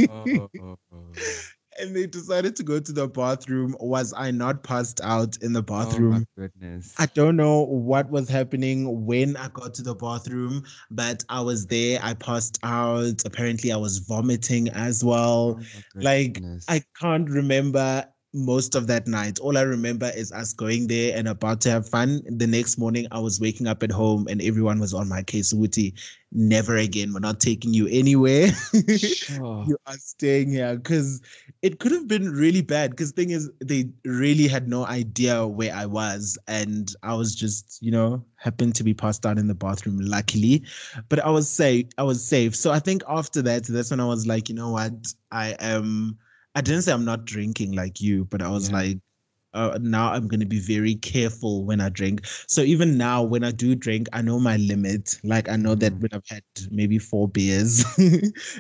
oh, 0.09 0.49
oh, 0.61 0.79
oh 0.93 1.13
and 1.81 1.95
they 1.95 2.07
decided 2.07 2.57
to 2.57 2.63
go 2.63 2.81
to 2.81 2.93
the 2.93 3.09
bathroom. 3.09 3.77
Was 3.81 4.13
I 4.17 4.31
not 4.31 4.63
passed 4.63 5.01
out 5.03 5.37
in 5.39 5.53
the 5.53 5.63
bathroom? 5.63 6.27
Oh 6.27 6.43
goodness. 6.43 6.95
I 6.99 7.07
don't 7.07 7.37
know 7.37 7.63
what 7.63 8.11
was 8.11 8.29
happening 8.29 9.07
when 9.07 9.37
I 9.37 9.49
got 9.49 9.75
to 9.75 9.83
the 9.83 9.95
bathroom, 9.95 10.65
but 10.91 11.25
I 11.29 11.41
was 11.41 11.67
there. 11.67 12.01
I 12.03 12.15
passed 12.15 12.59
out. 12.63 13.23
Apparently, 13.25 13.73
I 13.73 13.77
was 13.77 13.99
vomiting 13.99 14.69
as 14.71 15.05
well. 15.05 15.59
Oh 15.61 15.81
like, 15.97 16.41
I 16.69 16.83
can't 17.01 17.29
remember 17.29 18.07
most 18.35 18.75
of 18.75 18.89
that 18.89 19.07
night. 19.07 19.39
All 19.39 19.57
I 19.57 19.63
remember 19.63 20.11
is 20.15 20.33
us 20.33 20.53
going 20.53 20.89
there 20.89 21.17
and 21.17 21.29
about 21.29 21.61
to 21.63 21.71
have 21.71 21.89
fun. 21.89 22.21
The 22.27 22.49
next 22.49 22.79
morning, 22.79 23.07
I 23.13 23.21
was 23.21 23.41
waking 23.41 23.69
up 23.69 23.83
at 23.85 23.93
home 23.93 24.27
and 24.29 24.43
everyone 24.43 24.81
was 24.81 24.93
on 24.93 25.09
my 25.09 25.23
case. 25.23 25.53
Wuti, 25.53 25.95
never 26.33 26.77
again. 26.77 27.15
We're 27.15 27.21
not 27.21 27.39
taking 27.39 27.73
you 27.73 27.87
anywhere. 27.87 28.49
Sure. 28.99 29.65
you 29.69 29.79
are 29.87 29.97
staying 29.97 30.51
here 30.51 30.75
because 30.75 31.23
it 31.63 31.79
could 31.79 31.93
have 31.93 32.09
been 32.09 32.29
really 32.33 32.61
bad. 32.61 32.91
Because 32.91 33.13
thing 33.13 33.31
is, 33.31 33.49
they 33.65 33.89
really 34.05 34.49
had 34.49 34.69
no 34.69 34.85
idea 34.85 35.47
where 35.47 35.73
I 35.73 35.87
was, 35.87 36.37
and 36.49 36.93
I 37.05 37.15
was 37.15 37.37
just, 37.37 37.79
you 37.81 37.93
know, 37.93 38.25
happened 38.37 38.75
to 38.75 38.85
be 38.85 38.95
passed 38.95 39.25
out 39.25 39.39
in 39.39 39.47
the 39.47 39.55
bathroom. 39.55 39.99
Luckily, 40.01 40.65
but 41.09 41.25
I 41.25 41.31
was 41.31 41.49
safe. 41.49 41.87
I 41.99 42.03
was 42.03 42.23
safe. 42.27 42.57
So 42.57 42.73
I 42.73 42.81
think 42.81 43.03
after 43.09 43.41
that, 43.43 43.65
that's 43.65 43.91
when 43.91 44.01
I 44.01 44.07
was 44.07 44.27
like, 44.27 44.49
you 44.49 44.57
know 44.57 44.71
what, 44.71 44.93
I 45.31 45.57
am 45.61 46.19
I 46.55 46.61
didn't 46.61 46.83
say 46.83 46.93
I'm 46.93 47.05
not 47.05 47.25
drinking 47.25 47.73
like 47.73 48.01
you, 48.01 48.25
but 48.27 48.43
I 48.43 48.49
was 48.49 48.71
yeah. 48.71 48.77
like, 48.77 48.99
uh, 49.55 49.79
now 49.81 50.13
I'm 50.13 50.27
going 50.27 50.41
to 50.41 50.47
be 50.47 50.59
very 50.59 50.97
careful 50.97 51.65
when 51.65 51.81
I 51.81 51.89
drink. 51.89 52.27
So 52.49 52.63
even 52.63 52.99
now, 52.99 53.23
when 53.23 53.45
I 53.45 53.53
do 53.53 53.75
drink, 53.75 54.09
I 54.13 54.21
know 54.21 54.41
my 54.41 54.57
limit. 54.57 55.19
Like 55.23 55.49
I 55.49 55.57
know 55.57 55.77
that 55.77 55.93
mm. 55.95 56.03
when 56.03 56.11
I've 56.13 56.29
had 56.29 56.43
maybe 56.71 56.99
four 56.99 57.29
beers, 57.29 57.85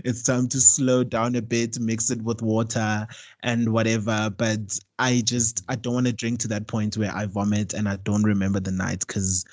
it's 0.04 0.22
time 0.22 0.48
to 0.48 0.60
slow 0.60 1.02
down 1.02 1.34
a 1.34 1.42
bit, 1.42 1.80
mix 1.80 2.10
it 2.10 2.22
with 2.22 2.42
water 2.42 3.06
and 3.42 3.72
whatever. 3.72 4.30
But 4.36 4.78
I 4.98 5.22
just 5.24 5.64
I 5.68 5.74
don't 5.74 5.94
want 5.94 6.06
to 6.06 6.12
drink 6.12 6.38
to 6.40 6.48
that 6.48 6.68
point 6.68 6.96
where 6.96 7.14
I 7.14 7.26
vomit 7.26 7.74
and 7.74 7.88
I 7.88 7.96
don't 8.04 8.22
remember 8.22 8.60
the 8.60 8.72
night 8.72 9.00
because. 9.00 9.44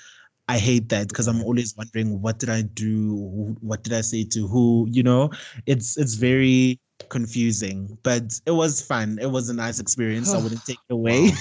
I 0.50 0.58
hate 0.58 0.90
that 0.90 1.08
because 1.08 1.30
I'm 1.30 1.42
always 1.44 1.78
wondering 1.78 2.22
what 2.22 2.40
did 2.40 2.50
I 2.50 2.64
do, 2.64 3.56
what 3.62 3.84
did 3.84 3.94
I 3.94 4.02
say 4.02 4.26
to 4.32 4.48
who, 4.48 4.86
you 4.92 5.02
know? 5.02 5.30
It's 5.66 5.98
it's 5.98 6.16
very 6.16 6.78
confusing, 7.10 7.98
but 8.04 8.40
it 8.46 8.52
was 8.52 8.82
fun. 8.82 9.20
It 9.22 9.32
was 9.32 9.50
a 9.50 9.54
nice 9.54 9.80
experience. 9.80 10.34
I 10.34 10.38
wouldn't 10.40 10.66
take 10.66 10.78
it 10.90 10.94
away. 10.94 11.32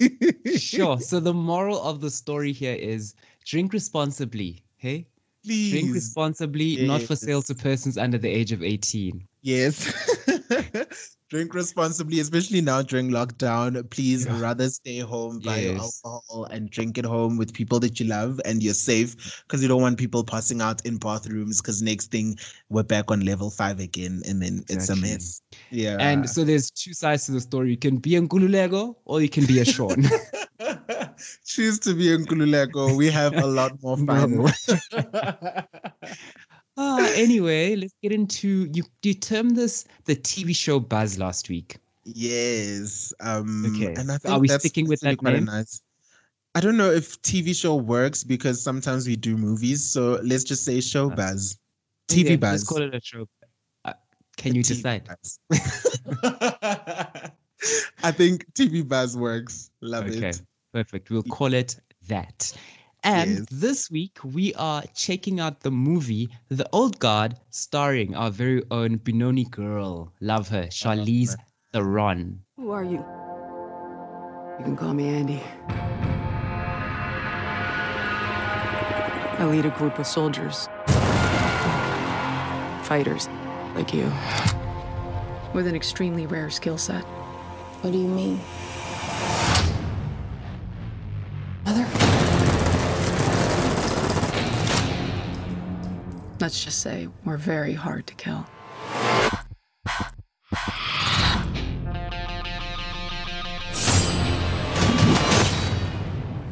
sure. 0.56 1.00
So 1.00 1.20
the 1.20 1.34
moral 1.34 1.80
of 1.82 2.00
the 2.00 2.10
story 2.10 2.52
here 2.52 2.74
is 2.74 3.14
drink 3.44 3.72
responsibly. 3.72 4.62
Hey, 4.76 5.06
Please. 5.44 5.70
Drink 5.70 5.94
responsibly, 5.94 6.86
not 6.86 7.02
for 7.02 7.14
sale 7.14 7.38
Yes. 7.38 7.46
to 7.46 7.54
persons 7.54 7.96
under 7.96 8.18
the 8.18 8.28
age 8.28 8.50
of 8.50 8.64
18. 8.64 9.24
Yes. 9.42 9.94
Drink 11.28 11.54
responsibly, 11.54 12.20
especially 12.20 12.60
now 12.60 12.82
during 12.82 13.10
lockdown. 13.10 13.88
Please 13.90 14.26
Yeah. 14.26 14.40
rather 14.40 14.68
stay 14.70 15.00
home, 15.00 15.40
buy 15.40 15.58
Yes. 15.58 16.00
alcohol, 16.04 16.44
and 16.52 16.70
drink 16.70 16.98
at 16.98 17.04
home 17.04 17.36
with 17.36 17.52
people 17.52 17.80
that 17.80 17.98
you 17.98 18.06
love 18.06 18.40
and 18.44 18.62
you're 18.62 18.74
safe 18.74 19.16
because 19.42 19.60
you 19.60 19.66
don't 19.66 19.82
want 19.82 19.98
people 19.98 20.22
passing 20.22 20.60
out 20.60 20.86
in 20.86 20.98
bathrooms. 20.98 21.60
Because 21.60 21.82
next 21.82 22.12
thing, 22.12 22.38
we're 22.68 22.84
back 22.84 23.10
on 23.10 23.24
level 23.24 23.50
five 23.50 23.80
again, 23.80 24.22
and 24.28 24.40
then 24.40 24.64
it's 24.68 24.88
a 24.88 24.94
mess. 24.94 25.42
Yeah. 25.70 25.96
And 25.98 26.30
so 26.30 26.44
there's 26.44 26.70
two 26.70 26.94
sides 26.94 27.26
to 27.26 27.32
the 27.32 27.40
story. 27.40 27.70
You 27.70 27.76
can 27.76 27.96
be 27.96 28.14
a 28.14 28.22
Nkululeko 28.22 28.94
or 29.04 29.20
you 29.20 29.28
can 29.28 29.46
be 29.46 29.58
a 29.58 29.64
Sean. 29.64 30.04
choose 31.44 31.78
to 31.80 31.94
be 31.94 32.12
in 32.12 32.24
Kululeko. 32.24 32.96
We 32.96 33.10
have 33.10 33.34
a 33.36 33.46
lot 33.46 33.82
more 33.82 33.96
fun. 34.06 34.52
Ah, 36.76 37.08
anyway, 37.14 37.74
let's 37.76 37.94
get 38.02 38.12
into 38.12 38.68
you. 38.72 38.84
You 39.02 39.14
termed 39.14 39.56
this 39.56 39.84
the 40.04 40.14
TV 40.16 40.54
show 40.54 40.78
buzz 40.80 41.18
last 41.18 41.48
week. 41.48 41.78
yes. 42.04 43.12
Um, 43.20 43.64
Okay. 43.74 43.94
And 43.94 44.10
I 44.10 44.14
Are 44.16 44.18
think 44.18 44.40
we 44.42 44.48
that's 44.48 44.62
sticking 44.62 44.86
with 44.88 45.00
that 45.00 45.20
name? 45.22 45.44
Nice. 45.46 45.80
I 46.54 46.60
don't 46.60 46.76
know 46.76 46.90
if 46.90 47.20
TV 47.22 47.54
show 47.54 47.76
works 47.76 48.24
because 48.24 48.62
sometimes 48.62 49.06
we 49.06 49.16
do 49.16 49.36
movies. 49.36 49.84
So 49.84 50.20
let's 50.22 50.44
just 50.44 50.64
say 50.64 50.80
show 50.80 51.10
Uh, 51.10 51.16
buzz. 51.16 51.58
TV 52.08 52.38
buzz. 52.38 52.52
Let's 52.60 52.64
call 52.68 52.82
it 52.82 52.94
a 52.94 53.00
show. 53.02 53.26
Uh, 53.84 53.92
can 54.36 54.54
you 54.54 54.62
TV 54.62 54.68
decide? 54.68 55.08
I 58.02 58.12
think 58.12 58.46
TV 58.54 58.86
buzz 58.86 59.16
works. 59.16 59.70
Love 59.80 60.06
Okay, 60.08 60.28
it. 60.28 60.42
perfect. 60.72 61.10
We'll 61.10 61.22
call 61.24 61.52
it 61.54 61.80
that. 62.08 62.52
And 63.02 63.30
Yes. 63.30 63.46
this 63.50 63.90
week 63.90 64.18
we 64.24 64.52
are 64.54 64.82
checking 64.94 65.38
out 65.38 65.60
the 65.60 65.70
movie 65.70 66.28
The 66.48 66.68
Old 66.72 66.98
Guard, 66.98 67.36
starring 67.50 68.14
our 68.14 68.30
very 68.30 68.62
own 68.70 68.96
Benoni 68.96 69.44
girl. 69.44 70.12
Love 70.20 70.48
her, 70.48 70.66
Charlize 70.66 71.36
Theron. 71.72 72.40
Who 72.56 72.70
are 72.72 72.84
you? 72.84 73.04
You 74.58 74.64
can 74.64 74.76
call 74.76 74.94
me 74.94 75.08
Andy. 75.08 75.40
I 79.38 79.44
lead 79.44 79.66
a 79.66 79.70
group 79.70 79.98
of 79.98 80.06
soldiers. 80.06 80.66
Fighters, 82.86 83.28
like 83.74 83.92
you. 83.92 84.10
With 85.52 85.66
an 85.66 85.74
extremely 85.76 86.26
rare 86.26 86.50
skill 86.50 86.78
set. 86.78 87.04
What 87.82 87.92
do 87.92 87.98
you 87.98 88.08
mean? 88.08 88.40
Mother? 91.64 91.84
Let's 96.46 96.62
just 96.62 96.78
say 96.78 97.08
we're 97.24 97.38
very 97.38 97.72
hard 97.72 98.06
to 98.06 98.14
kill. 98.14 98.46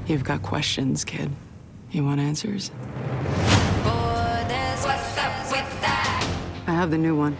You've 0.08 0.24
got 0.24 0.42
questions, 0.42 1.04
kid. 1.04 1.30
You 1.92 2.04
want 2.04 2.20
answers? 2.20 2.72
I 6.66 6.66
have 6.66 6.90
the 6.90 6.98
new 6.98 7.16
one. 7.16 7.36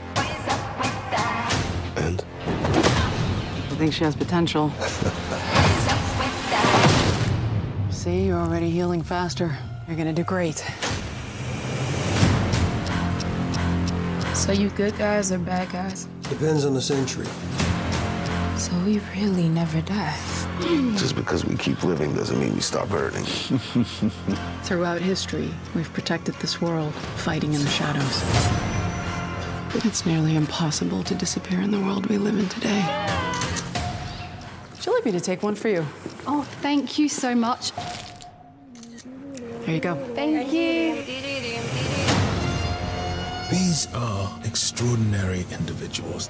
And? 1.96 2.24
I 2.38 3.74
think 3.78 3.92
she 3.92 4.04
has 4.04 4.14
potential. 4.14 4.70
See, 7.90 8.26
you're 8.26 8.38
already 8.38 8.70
healing 8.70 9.02
faster. 9.02 9.58
You're 9.88 9.96
gonna 9.96 10.12
do 10.12 10.22
great. 10.22 10.64
So 14.44 14.52
you 14.52 14.68
good 14.68 14.94
guys 14.98 15.32
or 15.32 15.38
bad 15.38 15.72
guys? 15.72 16.06
Depends 16.28 16.66
on 16.66 16.74
the 16.74 16.82
century. 16.82 17.24
So 18.58 18.76
we 18.84 19.00
really 19.16 19.48
never 19.48 19.80
die. 19.80 20.14
Just 20.98 21.16
because 21.16 21.46
we 21.46 21.56
keep 21.56 21.82
living 21.82 22.14
doesn't 22.14 22.38
mean 22.38 22.54
we 22.54 22.60
stop 22.60 22.88
hurting. 22.88 23.24
Throughout 24.64 25.00
history, 25.00 25.48
we've 25.74 25.90
protected 25.94 26.34
this 26.40 26.60
world, 26.60 26.92
fighting 27.16 27.54
in 27.54 27.62
the 27.62 27.70
shadows. 27.70 28.22
It's 29.82 30.04
nearly 30.04 30.36
impossible 30.36 31.02
to 31.04 31.14
disappear 31.14 31.62
in 31.62 31.70
the 31.70 31.80
world 31.80 32.04
we 32.08 32.18
live 32.18 32.38
in 32.38 32.46
today. 32.50 32.84
Would 34.72 34.84
you 34.84 34.94
like 34.94 35.06
me 35.06 35.12
to 35.12 35.20
take 35.20 35.42
one 35.42 35.54
for 35.54 35.68
you? 35.70 35.86
Oh, 36.26 36.42
thank 36.60 36.98
you 36.98 37.08
so 37.08 37.34
much. 37.34 37.72
Here 39.64 39.76
you 39.76 39.80
go. 39.80 39.94
Thank 40.14 40.52
you. 40.52 41.23
These 43.74 43.92
are 43.92 44.30
extraordinary 44.44 45.44
individuals. 45.50 46.28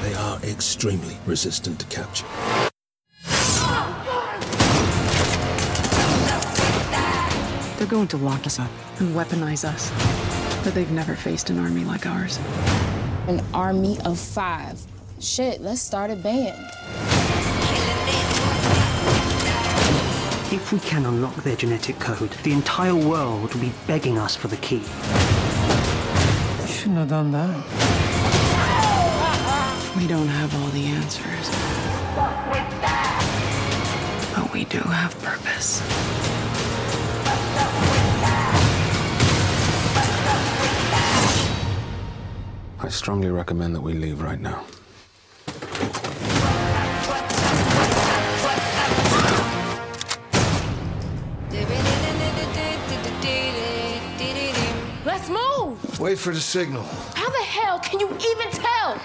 They 0.00 0.14
are 0.14 0.38
extremely 0.44 1.18
resistant 1.26 1.78
to 1.78 1.86
capture. 1.94 2.24
They're 7.76 7.86
going 7.86 8.08
to 8.08 8.16
lock 8.16 8.46
us 8.46 8.58
up 8.58 8.70
and 8.98 9.14
weaponize 9.14 9.62
us. 9.62 9.90
But 10.64 10.74
they've 10.74 10.90
never 10.90 11.14
faced 11.14 11.50
an 11.50 11.58
army 11.58 11.84
like 11.84 12.06
ours. 12.06 12.38
An 13.28 13.44
army 13.52 13.98
of 14.06 14.18
five. 14.18 14.80
Shit, 15.18 15.60
let's 15.60 15.82
start 15.82 16.10
a 16.10 16.16
band. 16.16 16.64
If 20.50 20.72
we 20.72 20.78
can 20.78 21.04
unlock 21.04 21.36
their 21.44 21.56
genetic 21.56 21.98
code, 21.98 22.30
the 22.42 22.52
entire 22.52 22.94
world 22.94 23.52
will 23.52 23.60
be 23.60 23.72
begging 23.86 24.16
us 24.16 24.34
for 24.34 24.48
the 24.48 24.56
key. 24.56 24.82
Shouldn't 26.90 27.08
have 27.08 27.22
done 27.22 27.30
that. 27.30 27.54
We 29.96 30.08
don't 30.08 30.26
have 30.26 30.52
all 30.56 30.70
the 30.70 30.86
answers. 30.86 31.48
But 34.34 34.52
we 34.52 34.64
do 34.64 34.80
have 34.80 35.16
purpose. 35.22 35.82
I 42.80 42.88
strongly 42.88 43.30
recommend 43.30 43.76
that 43.76 43.82
we 43.82 43.92
leave 43.92 44.20
right 44.20 44.40
now. 44.40 44.64
Wait 56.00 56.18
for 56.18 56.32
the 56.32 56.40
signal. 56.40 56.82
How 57.14 57.28
the 57.28 57.44
hell 57.44 57.78
can 57.78 58.00
you 58.00 58.06
even 58.06 58.50
tell? 58.52 58.98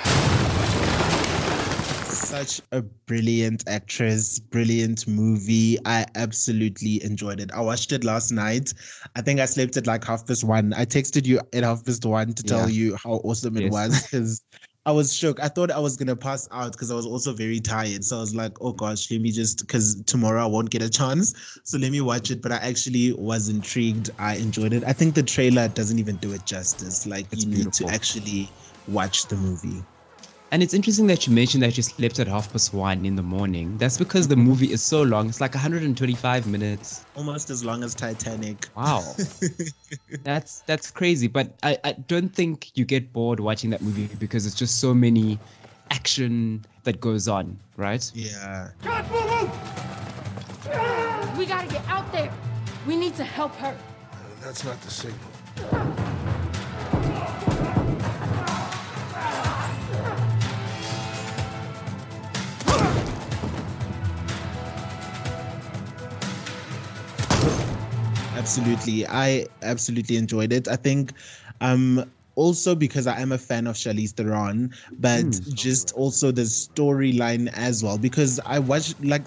Such 2.05 2.61
a 2.71 2.81
brilliant 2.81 3.65
actress, 3.67 4.39
brilliant 4.39 5.05
movie. 5.05 5.77
I 5.85 6.05
absolutely 6.15 7.03
enjoyed 7.03 7.41
it. 7.41 7.51
I 7.51 7.59
watched 7.59 7.91
it 7.91 8.05
last 8.05 8.31
night. 8.31 8.73
I 9.13 9.21
think 9.21 9.41
I 9.41 9.45
slept 9.45 9.75
at 9.75 9.87
like 9.87 10.05
half 10.05 10.25
past 10.25 10.45
one. 10.45 10.73
I 10.73 10.85
texted 10.85 11.25
you 11.25 11.41
at 11.51 11.63
half 11.65 11.85
past 11.85 12.05
one 12.05 12.33
to 12.33 12.43
tell 12.43 12.69
you 12.69 12.95
how 12.95 13.15
awesome 13.25 13.57
it 13.57 13.69
was 13.69 14.03
because 14.03 14.41
I 14.87 14.91
was 14.91 15.13
shook. 15.13 15.39
I 15.41 15.47
thought 15.47 15.71
I 15.71 15.79
was 15.79 15.97
gonna 15.97 16.15
pass 16.15 16.47
out 16.51 16.73
because 16.73 16.91
I 16.91 16.95
was 16.95 17.05
also 17.07 17.33
very 17.33 17.59
tired. 17.59 18.03
So 18.05 18.17
I 18.17 18.19
was 18.19 18.35
like, 18.35 18.61
oh 18.61 18.71
gosh, 18.73 19.09
let 19.11 19.21
me 19.21 19.31
just 19.31 19.59
because 19.59 20.03
tomorrow 20.03 20.43
I 20.43 20.45
won't 20.45 20.69
get 20.69 20.83
a 20.83 20.89
chance. 20.89 21.33
So 21.63 21.77
let 21.79 21.91
me 21.91 22.01
watch 22.01 22.29
it. 22.29 22.41
But 22.41 22.51
I 22.51 22.57
actually 22.57 23.13
was 23.13 23.49
intrigued. 23.49 24.11
I 24.19 24.35
enjoyed 24.35 24.73
it. 24.73 24.83
I 24.83 24.93
think 24.93 25.15
the 25.15 25.23
trailer 25.23 25.67
doesn't 25.69 25.97
even 25.99 26.17
do 26.17 26.33
it 26.33 26.45
justice. 26.45 27.05
Like 27.07 27.27
It's 27.31 27.45
you 27.45 27.47
need 27.47 27.71
beautiful. 27.71 27.87
to 27.87 27.87
actually 27.87 28.55
watch 28.85 29.27
the 29.27 29.37
movie. 29.37 29.87
And 30.51 30.61
it's 30.61 30.73
interesting 30.73 31.07
that 31.07 31.25
you 31.25 31.33
mentioned 31.33 31.63
that 31.63 31.75
you 31.75 31.83
slept 31.83 32.19
at 32.19 32.27
half 32.27 32.51
past 32.51 32.73
one 32.73 33.05
in 33.05 33.15
the 33.15 33.23
morning. 33.23 33.77
That's 33.77 33.97
because 33.97 34.27
the 34.27 34.35
movie 34.35 34.71
is 34.71 34.81
so 34.81 35.01
long. 35.01 35.27
It's 35.27 35.41
like 35.41 35.53
125 35.53 36.47
minutes. 36.47 37.03
Almost 37.15 37.49
as 37.49 37.65
long 37.65 37.83
as 37.83 37.95
Titanic. 37.95 38.67
Wow. 38.77 39.03
that's 40.23 40.61
that's 40.61 40.91
crazy. 40.91 41.27
But 41.27 41.53
I, 41.63 41.77
I 41.83 41.93
don't 41.93 42.29
think 42.29 42.71
you 42.75 42.85
get 42.85 43.11
bored 43.11 43.39
watching 43.39 43.71
that 43.71 43.81
movie 43.81 44.07
because 44.19 44.45
it's 44.45 44.55
just 44.55 44.79
so 44.79 44.93
many 44.93 45.39
action 45.89 46.63
that 46.83 47.01
goes 47.01 47.27
on, 47.27 47.59
right? 47.75 48.09
Yeah. 48.13 48.69
We 51.37 51.45
gotta 51.45 51.67
get 51.67 51.85
out 51.87 52.11
there. 52.11 52.31
We 52.87 52.95
need 52.95 53.15
to 53.15 53.23
help 53.23 53.55
her. 53.55 53.75
That's 54.41 54.63
not 54.63 54.79
the 54.81 54.91
signal. 54.91 55.19
Absolutely. 68.45 69.07
I 69.07 69.47
absolutely 69.63 70.17
enjoyed 70.17 70.53
it. 70.53 70.67
I 70.67 70.75
think 70.75 71.13
um 71.61 72.11
also 72.37 72.75
because 72.75 73.07
I 73.07 73.21
am 73.21 73.31
a 73.31 73.37
fan 73.37 73.65
of 73.65 73.75
Charlize 73.75 74.11
Theron, 74.11 74.69
but 74.99 75.25
Mm. 75.25 75.53
just 75.55 75.93
also 75.93 76.31
the 76.31 76.41
storyline 76.43 77.49
as 77.53 77.81
well. 77.83 77.97
Because 77.97 78.39
I 78.45 78.59
watched 78.59 79.03
like 79.03 79.25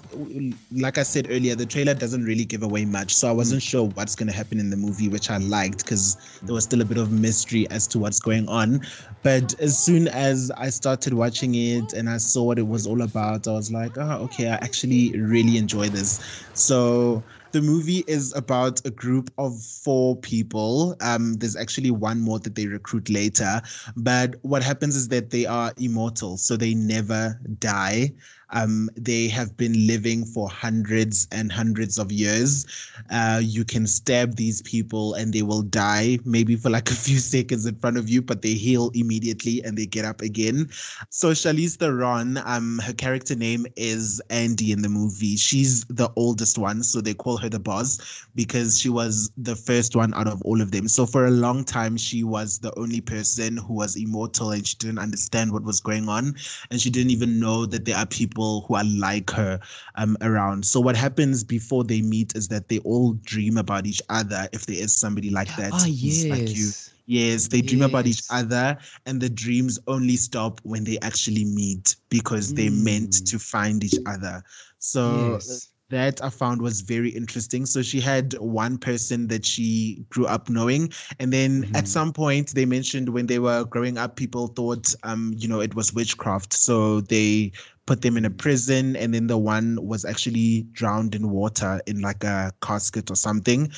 like 0.71 0.97
I 0.97 1.03
said 1.03 1.27
earlier, 1.29 1.55
the 1.55 1.65
trailer 1.65 1.95
doesn't 1.95 2.23
really 2.23 2.45
give 2.45 2.63
away 2.63 2.85
much, 2.85 3.13
so 3.13 3.27
I 3.27 3.33
wasn't 3.33 3.61
sure 3.63 3.85
what's 3.89 4.15
gonna 4.15 4.31
happen 4.31 4.57
in 4.59 4.69
the 4.69 4.77
movie, 4.77 5.09
which 5.09 5.29
I 5.29 5.37
liked 5.37 5.79
because 5.83 6.15
there 6.45 6.53
was 6.53 6.63
still 6.63 6.81
a 6.81 6.85
bit 6.85 6.97
of 6.97 7.11
mystery 7.11 7.69
as 7.71 7.87
to 7.89 7.99
what's 7.99 8.19
going 8.19 8.47
on. 8.47 8.81
But 9.23 9.53
as 9.59 9.77
soon 9.83 10.07
as 10.07 10.51
I 10.55 10.69
started 10.69 11.13
watching 11.13 11.55
it 11.55 11.91
and 11.93 12.09
I 12.09 12.17
saw 12.17 12.43
what 12.43 12.59
it 12.59 12.67
was 12.67 12.87
all 12.87 13.01
about, 13.01 13.47
I 13.47 13.51
was 13.53 13.71
like, 13.71 13.97
oh, 13.97 14.23
okay, 14.25 14.47
I 14.49 14.55
actually 14.55 15.13
really 15.19 15.57
enjoy 15.57 15.89
this. 15.89 16.19
So 16.53 17.25
the 17.51 17.61
movie 17.61 18.03
is 18.07 18.33
about 18.35 18.85
a 18.85 18.91
group 18.91 19.31
of 19.37 19.61
four 19.61 20.15
people. 20.17 20.95
Um, 21.01 21.33
there's 21.35 21.55
actually 21.55 21.91
one 21.91 22.19
more 22.19 22.39
that 22.39 22.55
they 22.55 22.67
recruit 22.67 23.09
later, 23.09 23.61
but 23.95 24.35
what 24.41 24.63
happens 24.63 24.95
is 24.95 25.07
that 25.09 25.29
they 25.29 25.45
are 25.45 25.73
immortal, 25.77 26.37
so 26.37 26.55
they 26.57 26.73
never 26.73 27.39
die. 27.59 28.13
Um, 28.51 28.89
they 28.95 29.27
have 29.27 29.55
been 29.57 29.87
living 29.87 30.25
for 30.25 30.49
hundreds 30.49 31.27
and 31.31 31.51
hundreds 31.51 31.97
of 31.97 32.11
years. 32.11 32.65
Uh, 33.11 33.39
you 33.43 33.63
can 33.63 33.85
stab 33.87 34.35
these 34.35 34.61
people 34.63 35.13
and 35.13 35.33
they 35.33 35.41
will 35.41 35.61
die, 35.61 36.19
maybe 36.25 36.55
for 36.55 36.69
like 36.69 36.89
a 36.91 36.95
few 36.95 37.17
seconds 37.19 37.65
in 37.65 37.75
front 37.75 37.97
of 37.97 38.09
you, 38.09 38.21
but 38.21 38.41
they 38.41 38.53
heal 38.53 38.91
immediately 38.93 39.61
and 39.63 39.77
they 39.77 39.85
get 39.85 40.05
up 40.05 40.21
again. 40.21 40.69
So 41.09 41.31
Charlize 41.31 41.77
Theron, 41.77 42.37
um, 42.45 42.79
her 42.79 42.93
character 42.93 43.35
name 43.35 43.65
is 43.75 44.21
Andy 44.29 44.71
in 44.71 44.81
the 44.81 44.89
movie. 44.89 45.35
She's 45.37 45.85
the 45.85 46.09
oldest 46.15 46.57
one, 46.57 46.83
so 46.83 47.01
they 47.01 47.13
call 47.13 47.37
her 47.37 47.49
the 47.49 47.59
boss 47.59 48.25
because 48.35 48.79
she 48.79 48.89
was 48.89 49.31
the 49.37 49.55
first 49.55 49.95
one 49.95 50.13
out 50.13 50.27
of 50.27 50.41
all 50.43 50.61
of 50.61 50.71
them. 50.71 50.87
So 50.87 51.05
for 51.05 51.25
a 51.25 51.31
long 51.31 51.63
time, 51.63 51.97
she 51.97 52.23
was 52.23 52.59
the 52.59 52.77
only 52.79 53.01
person 53.01 53.57
who 53.57 53.73
was 53.73 53.95
immortal 53.95 54.51
and 54.51 54.65
she 54.65 54.75
didn't 54.77 54.99
understand 54.99 55.51
what 55.51 55.63
was 55.63 55.79
going 55.79 56.09
on, 56.09 56.35
and 56.71 56.79
she 56.81 56.89
didn't 56.89 57.11
even 57.11 57.39
know 57.39 57.65
that 57.65 57.85
there 57.85 57.97
are 57.97 58.05
people 58.05 58.38
who 58.47 58.63
are 58.63 58.73
like 58.73 59.19
her 59.19 59.47
um 59.83 60.07
around. 60.11 60.55
So 60.55 60.69
what 60.69 60.87
happens 60.89 61.43
before 61.43 61.83
they 61.83 62.01
meet 62.01 62.35
is 62.35 62.47
that 62.47 62.67
they 62.67 62.79
all 62.79 63.13
dream 63.13 63.57
about 63.57 63.85
each 63.85 64.01
other 64.09 64.47
if 64.51 64.65
there 64.65 64.77
is 64.77 64.95
somebody 64.95 65.29
like 65.29 65.55
that 65.55 65.81
Ah, 65.81 65.85
who's 66.01 66.25
yes. 66.25 66.29
like 66.29 66.53
you. 66.53 66.73
Yes, 67.05 67.47
they 67.47 67.61
dream 67.61 67.81
about 67.81 68.07
each 68.07 68.23
other, 68.29 68.77
and 69.05 69.19
the 69.21 69.29
dreams 69.29 69.79
only 69.87 70.15
stop 70.15 70.59
when 70.63 70.83
they 70.83 70.97
actually 71.01 71.45
meet 71.45 71.95
because 72.09 72.53
they're 72.53 72.71
meant 72.71 73.11
Mm. 73.11 73.25
to 73.25 73.39
find 73.39 73.83
each 73.83 73.99
other. 74.05 74.43
So 74.79 75.41
Yes. 75.41 75.71
That 75.89 76.23
I 76.23 76.29
found 76.29 76.61
was 76.61 76.81
very 76.81 77.09
interesting. 77.09 77.65
So 77.65 77.81
she 77.81 77.99
had 77.99 78.33
one 78.39 78.77
person 78.77 79.27
that 79.27 79.45
she 79.45 80.05
grew 80.09 80.25
up 80.27 80.49
knowing, 80.49 80.91
and 81.19 81.33
then 81.33 81.65
at 81.73 81.87
Mhm. 81.87 81.87
some 81.87 82.13
point 82.13 82.53
they 82.53 82.65
mentioned 82.65 83.09
when 83.09 83.27
they 83.27 83.39
were 83.39 83.65
growing 83.65 83.97
up, 83.97 84.15
people 84.15 84.47
thought, 84.47 84.93
um, 85.03 85.33
you 85.37 85.47
know, 85.47 85.61
it 85.61 85.75
was 85.75 85.93
witchcraft. 85.93 86.53
So 86.53 87.01
they 87.01 87.51
put 87.85 88.01
them 88.01 88.17
in 88.17 88.25
a 88.25 88.29
prison, 88.29 88.95
and 88.95 89.13
then 89.13 89.27
the 89.27 89.37
one 89.37 89.77
was 89.85 90.05
actually 90.05 90.63
drowned 90.73 91.15
in 91.15 91.29
water 91.31 91.81
in 91.87 92.01
like 92.01 92.23
a 92.23 92.51
casket 92.61 93.09
or 93.11 93.15
something. 93.15 93.71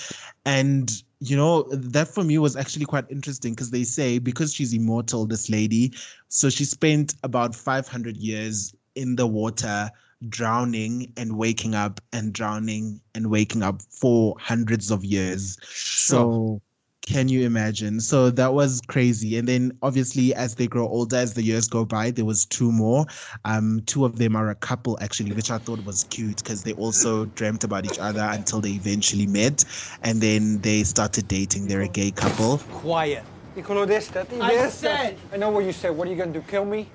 And 0.45 0.91
you 1.19 1.37
know, 1.37 1.63
that 1.71 2.07
for 2.07 2.23
me 2.23 2.37
was 2.39 2.55
actually 2.55 2.85
quite 2.85 3.05
interesting 3.11 3.53
because 3.53 3.69
they 3.69 3.83
say 3.83 4.17
because 4.17 4.53
she's 4.53 4.73
immortal, 4.73 5.25
this 5.27 5.49
lady, 5.49 5.93
so 6.29 6.49
she 6.49 6.65
spent 6.65 7.13
about 7.23 7.55
500 7.55 8.17
years 8.17 8.73
in 8.95 9.15
the 9.15 9.27
water 9.27 9.89
drowning 10.29 11.11
and 11.17 11.37
waking 11.37 11.75
up 11.75 11.99
and 12.13 12.33
drowning 12.33 13.01
and 13.15 13.27
waking 13.27 13.63
up 13.63 13.81
for 13.81 14.35
hundreds 14.39 14.91
of 14.91 15.03
years. 15.03 15.57
So 15.63 16.61
can 17.01 17.27
you 17.29 17.43
imagine? 17.45 17.99
So 17.99 18.29
that 18.29 18.53
was 18.53 18.79
crazy. 18.87 19.37
And 19.37 19.47
then 19.47 19.75
obviously 19.81 20.33
as 20.35 20.55
they 20.55 20.67
grow 20.67 20.87
older, 20.87 21.15
as 21.17 21.33
the 21.33 21.41
years 21.41 21.67
go 21.67 21.83
by, 21.83 22.11
there 22.11 22.25
was 22.25 22.45
two 22.45 22.71
more. 22.71 23.05
Um, 23.43 23.81
two 23.87 24.05
of 24.05 24.17
them 24.19 24.35
are 24.35 24.49
a 24.51 24.55
couple 24.55 24.97
actually, 25.01 25.31
which 25.33 25.49
I 25.49 25.57
thought 25.57 25.83
was 25.83 26.05
cute 26.11 26.37
because 26.37 26.61
they 26.63 26.73
also 26.73 27.25
dreamt 27.25 27.63
about 27.63 27.85
each 27.85 27.97
other 27.99 28.21
until 28.31 28.61
they 28.61 28.69
eventually 28.71 29.25
met. 29.25 29.65
And 30.03 30.21
then 30.21 30.59
they 30.61 30.83
started 30.83 31.27
dating. 31.27 31.67
They're 31.67 31.81
a 31.81 31.87
gay 31.87 32.11
couple. 32.11 32.59
Quiet. 32.69 33.23
Nicolo 33.55 33.85
Destati. 33.85 34.39
I 34.39 34.69
said- 34.69 35.17
I 35.33 35.37
know 35.37 35.49
what 35.49 35.65
you 35.65 35.73
said. 35.73 35.89
What 35.97 36.07
are 36.07 36.11
you 36.11 36.17
gonna 36.17 36.31
do? 36.31 36.41
Kill 36.47 36.65
me? 36.65 36.87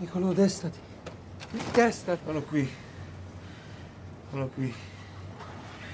Nicolo 0.00 0.34
Destati. 0.34 0.72
Destati. 1.72 2.22
Sono 2.24 2.42
qui. 2.42 2.68
Sono 4.30 4.48
qui. 4.48 4.74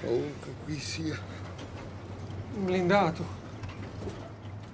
Ovunque 0.05 0.51
oh, 0.51 0.65
qui 0.65 0.79
sia. 0.79 1.19
Blindato. 2.55 3.25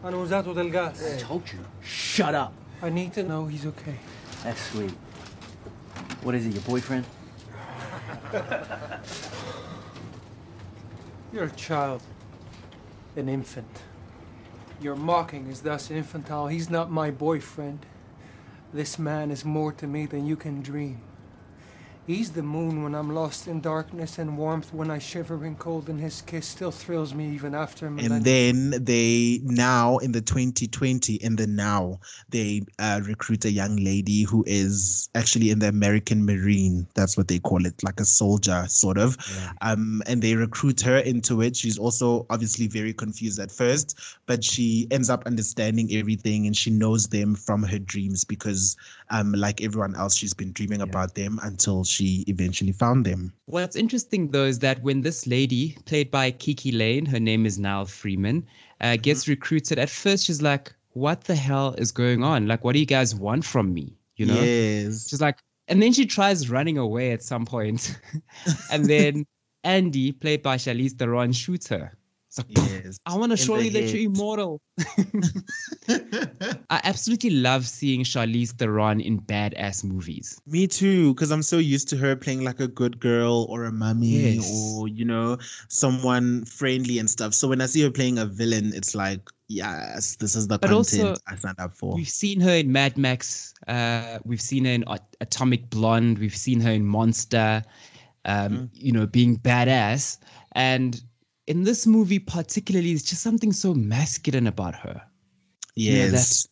Hanno 0.02 0.20
usato 0.20 0.52
del 0.52 0.70
gas. 0.70 1.00
I 1.00 1.16
told 1.16 1.48
you. 1.52 1.58
Shut 1.80 2.34
up. 2.34 2.52
I 2.82 2.90
need 2.90 3.12
to 3.14 3.22
know 3.22 3.46
he's 3.46 3.66
okay. 3.66 3.98
That's 4.42 4.60
sweet. 4.70 4.94
What 6.22 6.34
is 6.34 6.44
he, 6.44 6.50
your 6.52 6.62
boyfriend? 6.62 7.04
You're 11.32 11.44
a 11.44 11.50
child. 11.50 12.02
An 13.16 13.28
infant. 13.28 13.82
Your 14.80 14.94
mocking 14.94 15.48
is 15.48 15.60
thus 15.62 15.90
infantile. 15.90 16.46
He's 16.46 16.70
not 16.70 16.90
my 16.90 17.10
boyfriend. 17.10 17.84
This 18.70 18.98
man 18.98 19.30
is 19.30 19.46
more 19.46 19.72
to 19.72 19.86
me 19.86 20.04
than 20.04 20.26
you 20.26 20.36
can 20.36 20.60
dream. 20.60 21.00
He's 22.08 22.30
the 22.30 22.42
moon 22.42 22.82
when 22.82 22.94
I'm 22.94 23.14
lost 23.14 23.48
in 23.48 23.60
darkness 23.60 24.16
and 24.16 24.38
warmth 24.38 24.72
when 24.72 24.90
I 24.90 24.98
shiver 24.98 25.44
in 25.44 25.56
cold, 25.56 25.90
and 25.90 26.00
his 26.00 26.22
kiss 26.22 26.46
still 26.46 26.70
thrills 26.70 27.12
me 27.12 27.28
even 27.34 27.54
after 27.54 27.90
millennia. 27.90 28.16
And 28.16 28.24
then 28.24 28.82
they 28.82 29.40
now 29.44 29.98
in 29.98 30.12
the 30.12 30.22
2020 30.22 31.16
in 31.16 31.36
the 31.36 31.46
now 31.46 32.00
they 32.30 32.62
uh, 32.78 33.02
recruit 33.04 33.44
a 33.44 33.50
young 33.50 33.76
lady 33.76 34.22
who 34.22 34.42
is 34.46 35.10
actually 35.14 35.50
in 35.50 35.58
the 35.58 35.68
American 35.68 36.24
Marine. 36.24 36.86
That's 36.94 37.18
what 37.18 37.28
they 37.28 37.40
call 37.40 37.66
it, 37.66 37.74
like 37.84 38.00
a 38.00 38.06
soldier 38.06 38.64
sort 38.68 38.96
of. 38.96 39.18
Um, 39.60 40.02
and 40.06 40.22
they 40.22 40.34
recruit 40.34 40.80
her 40.80 40.96
into 41.00 41.42
it. 41.42 41.56
She's 41.56 41.78
also 41.78 42.24
obviously 42.30 42.68
very 42.68 42.94
confused 42.94 43.38
at 43.38 43.50
first, 43.50 43.98
but 44.24 44.42
she 44.42 44.86
ends 44.90 45.10
up 45.10 45.26
understanding 45.26 45.90
everything 45.92 46.46
and 46.46 46.56
she 46.56 46.70
knows 46.70 47.08
them 47.08 47.34
from 47.34 47.62
her 47.64 47.78
dreams 47.78 48.24
because, 48.24 48.78
um, 49.10 49.32
like 49.32 49.62
everyone 49.62 49.94
else, 49.96 50.16
she's 50.16 50.34
been 50.34 50.52
dreaming 50.52 50.80
about 50.80 51.14
them 51.14 51.38
until 51.42 51.84
she 51.84 52.24
eventually 52.28 52.72
found 52.72 53.06
them. 53.06 53.32
What's 53.46 53.76
interesting 53.76 54.30
though 54.30 54.44
is 54.44 54.58
that 54.60 54.82
when 54.82 55.02
this 55.02 55.26
lady, 55.26 55.76
played 55.84 56.10
by 56.10 56.32
KiKi 56.32 56.76
Layne, 56.76 57.06
her 57.06 57.20
name 57.20 57.46
is 57.46 57.58
Nile 57.58 57.86
Freeman, 57.86 58.46
uh, 58.80 58.96
gets 58.96 59.28
recruited, 59.28 59.78
at 59.78 59.90
first 59.90 60.26
she's 60.26 60.42
like, 60.42 60.72
What 60.92 61.24
the 61.24 61.36
hell 61.36 61.74
is 61.78 61.92
going 61.92 62.22
on? 62.22 62.46
Like, 62.46 62.64
what 62.64 62.72
do 62.72 62.78
you 62.80 62.86
guys 62.86 63.14
want 63.14 63.44
from 63.44 63.72
me? 63.72 63.96
You 64.16 64.26
know? 64.26 64.40
Yes. 64.40 65.08
She's 65.08 65.20
like, 65.20 65.38
and 65.68 65.82
then 65.82 65.92
she 65.92 66.06
tries 66.06 66.50
running 66.50 66.78
away 66.78 67.12
at 67.12 67.22
some 67.22 67.44
point. 67.44 68.00
and 68.72 68.86
then 68.86 69.26
Andy, 69.64 70.12
played 70.12 70.42
by 70.42 70.56
Charlize 70.56 70.92
Theron, 70.92 71.32
shoots 71.32 71.68
her. 71.68 71.92
It's 72.28 72.38
like, 72.38 72.46
Yes. 72.50 72.98
I 73.06 73.16
want 73.16 73.30
to 73.32 73.40
In 73.40 73.46
show 73.46 73.58
you 73.58 73.70
that 73.70 73.88
you're 73.92 74.02
immortal. 74.12 74.60
I 76.70 76.80
absolutely 76.84 77.30
love 77.30 77.66
seeing 77.66 78.04
Charlize 78.04 78.52
Theron 78.52 79.00
in 79.00 79.20
badass 79.20 79.84
movies. 79.84 80.40
Me 80.46 80.66
too, 80.66 81.14
because 81.14 81.30
I'm 81.30 81.42
so 81.42 81.58
used 81.58 81.88
to 81.88 81.96
her 81.96 82.14
playing 82.16 82.44
like 82.44 82.60
a 82.60 82.68
good 82.68 83.00
girl 83.00 83.46
or 83.48 83.64
a 83.64 83.72
mummy 83.72 84.34
Yes. 84.36 84.50
or, 84.76 84.88
you 84.88 85.04
know, 85.04 85.38
someone 85.68 86.44
friendly 86.44 86.98
and 86.98 87.08
stuff. 87.08 87.34
So 87.34 87.48
when 87.48 87.60
I 87.60 87.66
see 87.66 87.82
her 87.82 87.90
playing 87.90 88.18
a 88.18 88.26
villain, 88.26 88.72
it's 88.74 88.94
like, 88.94 89.20
yes, 89.48 90.16
this 90.16 90.36
is 90.36 90.46
the 90.48 90.58
But 90.58 90.68
content 90.70 91.02
also, 91.10 91.14
I 91.26 91.36
signed 91.36 91.58
up 91.58 91.74
for. 91.74 91.94
We've 91.94 92.08
seen 92.08 92.40
her 92.40 92.52
in 92.56 92.70
Mad 92.70 92.98
Max. 92.98 93.54
Uh, 93.66 94.18
we've 94.24 94.40
seen 94.42 94.64
her 94.66 94.72
in 94.72 94.84
Atomic 95.20 95.70
Blonde. 95.70 96.18
We've 96.18 96.36
seen 96.36 96.60
her 96.60 96.70
in 96.72 96.84
Monster. 96.86 97.62
Um, 98.24 98.48
Mm-hmm. 98.52 98.64
You 98.74 98.92
know, 98.92 99.06
being 99.06 99.38
badass. 99.38 100.18
And 100.52 101.00
in 101.48 101.64
this 101.64 101.86
movie, 101.86 102.18
particularly, 102.18 102.92
it's 102.92 103.02
just 103.02 103.22
something 103.22 103.52
so 103.52 103.74
masculine 103.74 104.46
about 104.46 104.74
her. 104.74 105.02
You 105.74 105.98
know, 105.98 106.10
that 106.10 106.46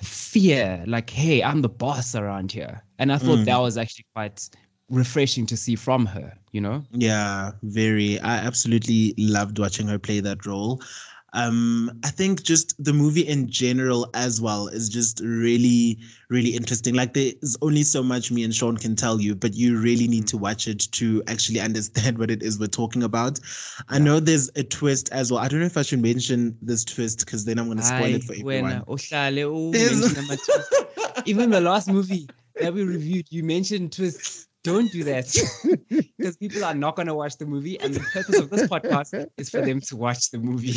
fear, 0.00 0.84
like, 0.86 1.10
hey, 1.10 1.42
I'm 1.42 1.60
the 1.60 1.68
boss 1.68 2.14
around 2.14 2.52
here. 2.52 2.84
And 2.98 3.12
I 3.12 3.18
thought 3.18 3.40
Mm. 3.40 3.44
that 3.46 3.58
was 3.58 3.76
actually 3.76 4.06
quite 4.14 4.48
refreshing 4.88 5.46
to 5.46 5.56
see 5.56 5.74
from 5.74 6.06
her. 6.06 6.32
You 6.52 6.60
know. 6.60 6.84
Yeah, 6.92 7.52
very. 7.62 8.20
I 8.20 8.36
absolutely 8.36 9.14
loved 9.18 9.58
watching 9.58 9.88
her 9.88 9.98
play 9.98 10.20
that 10.20 10.46
role. 10.46 10.80
Um, 11.34 11.90
I 12.04 12.08
think 12.10 12.42
just 12.42 12.74
the 12.82 12.92
movie 12.92 13.22
in 13.26 13.48
general 13.48 14.10
as 14.14 14.40
well 14.40 14.68
is 14.68 14.88
just 14.90 15.20
really, 15.24 15.98
really 16.28 16.50
interesting. 16.50 16.94
Like 16.94 17.14
there's 17.14 17.56
only 17.62 17.82
so 17.84 18.02
much 18.02 18.30
me 18.30 18.44
and 18.44 18.54
Sean 18.54 18.76
can 18.76 18.94
tell 18.96 19.18
you, 19.20 19.34
but 19.34 19.54
you 19.54 19.78
really 19.80 20.06
need 20.08 20.26
to 20.28 20.36
watch 20.36 20.68
it 20.68 20.88
to 20.92 21.22
actually 21.28 21.60
understand 21.60 22.18
what 22.20 22.30
it 22.30 22.42
is 22.42 22.58
we're 22.58 22.66
talking 22.66 23.02
about. 23.02 23.40
I 23.88 23.98
know 23.98 24.20
there's 24.20 24.50
a 24.56 24.62
twist 24.62 25.08
as 25.12 25.30
well. 25.32 25.40
I 25.40 25.48
don't 25.48 25.60
know 25.60 25.66
if 25.66 25.76
I 25.78 25.82
should 25.82 26.02
mention 26.02 26.56
this 26.60 26.84
twist 26.84 27.20
because 27.20 27.44
then 27.46 27.58
I'm 27.58 27.68
gonna 27.68 27.82
spoil 27.82 28.14
it 28.14 28.24
for 28.24 28.34
everyone. 28.34 28.82
uhlale 28.86 29.36
u- 29.38 29.72
There's- 29.72 30.00
mention 30.00 30.18
ama-twists. 30.24 30.74
Even 31.26 31.50
the 31.50 31.60
last 31.60 31.88
movie 31.88 32.28
that 32.60 32.72
we 32.74 32.84
reviewed, 32.84 33.26
you 33.30 33.42
mentioned 33.42 33.92
twists. 33.92 34.48
Don't 34.64 34.92
do 34.92 35.02
that 35.04 35.26
because 36.18 36.36
people 36.36 36.64
are 36.64 36.74
not 36.74 36.94
going 36.94 37.08
to 37.08 37.14
watch 37.14 37.36
the 37.36 37.46
movie, 37.46 37.80
and 37.80 37.94
the 37.94 38.00
purpose 38.00 38.38
of 38.38 38.48
this 38.48 38.62
podcast 38.68 39.26
is 39.36 39.50
for 39.50 39.60
them 39.60 39.80
to 39.80 39.96
watch 39.96 40.30
the 40.30 40.38
movie. 40.38 40.76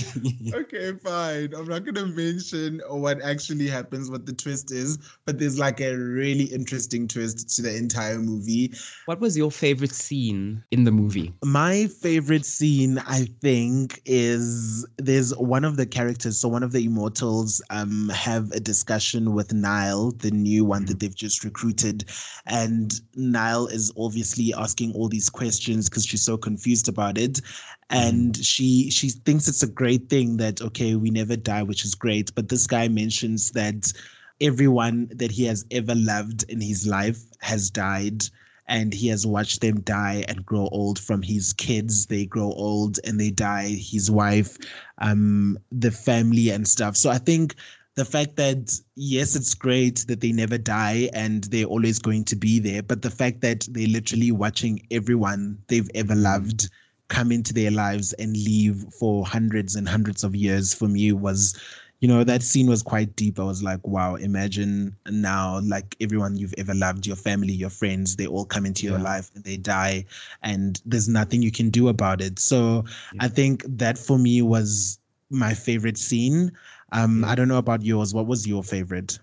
okay, 0.56 0.94
fine. 1.04 1.54
I'm 1.54 1.68
not 1.68 1.86
going 1.86 1.94
to 1.96 2.08
mention 2.08 2.82
what 2.90 3.22
actually 3.22 3.68
happens, 3.68 4.10
what 4.10 4.26
the 4.26 4.34
twist 4.34 4.72
is, 4.72 4.98
but 5.26 5.38
there's 5.38 5.60
like 5.60 5.82
a 5.82 5.96
really 5.96 6.46
interesting 6.46 7.08
twist 7.08 7.56
to 7.58 7.62
the 7.62 7.76
entire 7.76 8.18
movie. 8.18 8.74
What 9.06 9.20
was 9.20 9.38
your 9.38 9.52
favorite 9.52 9.94
scene 9.94 10.64
in 10.72 10.86
the 10.86 10.92
movie? 10.92 11.32
My 11.44 11.86
favorite 11.86 12.46
scene, 12.46 12.98
I 13.06 13.28
think, 13.42 14.02
is 14.06 14.84
there's 14.98 15.36
one 15.38 15.64
of 15.64 15.78
the 15.78 15.86
characters. 15.86 16.40
So 16.40 16.50
one 16.50 16.64
of 16.64 16.72
the 16.72 16.86
immortals 16.86 17.62
um 17.70 18.10
have 18.10 18.52
a 18.52 18.60
discussion 18.60 19.34
with 19.34 19.54
Nile, 19.54 20.12
the 20.12 20.32
new 20.32 20.66
one 20.66 20.86
that 20.86 21.00
they've 21.00 21.16
just 21.16 21.44
recruited, 21.44 22.06
and 22.48 23.00
Nile 23.16 23.68
is 23.76 23.92
obviously 23.98 24.54
asking 24.54 24.94
all 24.94 25.10
these 25.10 25.30
questions 25.30 25.90
because 25.90 26.06
she's 26.06 26.24
so 26.24 26.38
confused 26.38 26.88
about 26.88 27.18
it. 27.18 27.42
And 27.90 28.36
she 28.38 28.90
she 28.90 29.10
thinks 29.10 29.48
it's 29.48 29.64
a 29.64 29.68
great 29.68 30.10
thing 30.10 30.38
that 30.38 30.62
okay 30.62 30.96
we 30.96 31.12
never 31.12 31.36
die 31.36 31.64
which 31.64 31.86
is 31.86 31.94
great. 31.94 32.34
But 32.34 32.50
this 32.50 32.66
guy 32.66 32.88
mentions 32.88 33.52
that 33.52 33.94
everyone 34.42 35.10
that 35.16 35.32
he 35.32 35.46
has 35.46 35.66
ever 35.72 35.96
loved 35.96 36.50
in 36.50 36.62
his 36.62 36.88
life 36.88 37.22
has 37.42 37.70
died 37.70 38.24
and 38.68 38.94
he 38.94 39.08
has 39.10 39.28
watched 39.28 39.62
them 39.62 39.82
die 39.82 40.26
and 40.28 40.46
grow 40.46 40.68
old 40.72 40.98
from 40.98 41.22
his 41.22 41.54
kids. 41.54 42.08
They 42.08 42.26
grow 42.26 42.52
old 42.54 43.00
and 43.06 43.20
they 43.20 43.30
die. 43.30 43.76
His 43.78 44.10
wife 44.10 44.58
um 44.98 45.60
the 45.72 45.92
family 45.92 46.50
and 46.50 46.68
stuff. 46.68 46.96
So 46.98 47.12
i 47.12 47.20
think 47.20 47.56
the 47.96 48.06
fact 48.06 48.36
that 48.36 48.78
yes 48.96 49.36
it's 49.36 49.54
great 49.54 50.06
that 50.08 50.22
they 50.22 50.32
never 50.32 50.58
die 50.58 51.10
and 51.14 51.46
they're 51.46 51.66
always 51.66 51.98
going 52.00 52.24
to 52.24 52.36
be 52.36 52.60
there 52.60 52.84
but 52.84 53.02
the 53.02 53.10
fact 53.10 53.42
that 53.42 53.68
they're 53.72 53.88
literally 53.88 54.32
watching 54.32 54.86
everyone 54.92 55.58
they've 55.68 55.90
ever 55.96 56.16
loved 56.16 56.70
come 57.08 57.32
into 57.32 57.54
their 57.54 57.72
lives 57.72 58.14
and 58.14 58.34
leave 58.34 58.86
for 59.00 59.26
hundreds 59.26 59.76
and 59.76 59.88
hundreds 59.88 60.24
of 60.24 60.36
years 60.36 60.74
for 60.74 60.88
me 60.88 61.12
was 61.12 61.60
you 62.02 62.08
know 62.10 62.24
that 62.24 62.44
scene 62.44 62.68
was 62.68 62.84
quite 62.84 63.16
deep. 63.16 63.40
I 63.40 63.44
was 63.44 63.64
like 63.64 63.86
wow 63.88 64.16
imagine 64.16 64.96
now 65.10 65.62
like 65.62 65.96
everyone 66.02 66.36
you've 66.36 66.54
ever 66.58 66.74
loved 66.74 67.08
your 67.08 67.16
family 67.16 67.54
your 67.54 67.70
friends 67.70 68.16
they 68.16 68.28
all 68.28 68.46
come 68.46 68.66
into 68.66 68.86
your 68.86 69.00
life 69.00 69.32
and 69.34 69.44
they 69.44 69.58
die 69.58 70.06
and 70.44 70.82
there's 70.86 71.08
nothing 71.08 71.42
you 71.42 71.52
can 71.52 71.70
do 71.70 71.88
about 71.88 72.22
it. 72.22 72.40
So 72.40 72.84
i 73.20 73.28
think 73.28 73.64
that 73.68 73.98
for 73.98 74.18
me 74.18 74.42
was 74.42 75.00
my 75.30 75.54
favorite 75.54 75.98
scene 75.98 76.52
um, 76.92 77.24
I 77.26 77.36
don't 77.36 77.48
know 77.48 77.58
about 77.58 77.84
yours. 77.84 78.14
What 78.14 78.28
was 78.28 78.48
your 78.48 78.64
favorite? 78.64 79.20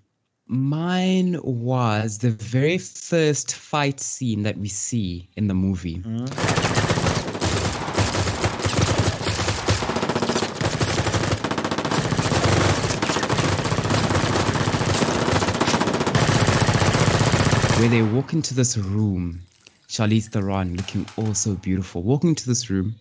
Mine 0.46 1.38
was 1.42 2.18
the 2.18 2.30
very 2.30 2.76
first 2.78 3.54
fight 3.54 4.00
scene 4.00 4.42
that 4.42 4.58
we 4.58 4.68
see 4.68 5.30
in 5.36 5.46
the 5.46 5.54
movie. 5.54 5.98
Mm-hmm. 5.98 7.32
Where 17.80 17.88
they 17.90 18.02
walk 18.02 18.32
into 18.32 18.54
this 18.54 18.76
room, 18.76 19.40
Charlize 19.88 20.28
Theron 20.28 20.76
looking 20.76 21.04
all 21.16 21.34
so 21.34 21.54
beautiful, 21.54 22.02
walking 22.02 22.28
into 22.30 22.46
this 22.46 22.70
room, 22.70 22.94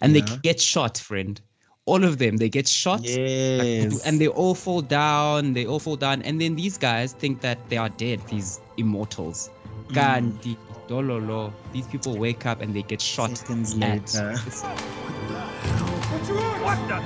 and 0.00 0.14
Yeah. 0.14 0.22
they 0.22 0.36
get 0.38 0.60
shot, 0.60 0.98
friend 0.98 1.40
all 1.86 2.02
of 2.04 2.18
them 2.18 2.36
they 2.36 2.48
get 2.48 2.66
shot 2.66 3.00
like, 3.00 3.08
Yes. 3.08 4.04
and 4.04 4.20
they 4.20 4.26
all 4.28 4.54
fall 4.54 4.82
down 4.82 5.52
they 5.54 5.64
all 5.66 5.78
fall 5.78 5.96
down 5.96 6.20
and 6.22 6.40
then 6.40 6.56
these 6.56 6.76
guys 6.76 7.12
think 7.12 7.40
that 7.40 7.58
they 7.68 7.76
are 7.76 7.88
dead 7.90 8.20
these 8.28 8.60
immortals 8.76 9.50
Mm. 9.88 9.94
Kanti, 9.94 10.56
dololo 10.88 11.52
these 11.72 11.86
people 11.86 12.16
wake 12.18 12.44
up 12.44 12.60
and 12.60 12.74
they 12.74 12.82
get 12.82 13.00
shot 13.00 13.36
Seconds 13.38 13.74
at- 13.74 13.78
later. 13.80 14.34
What 16.66 16.78
the? 16.88 16.98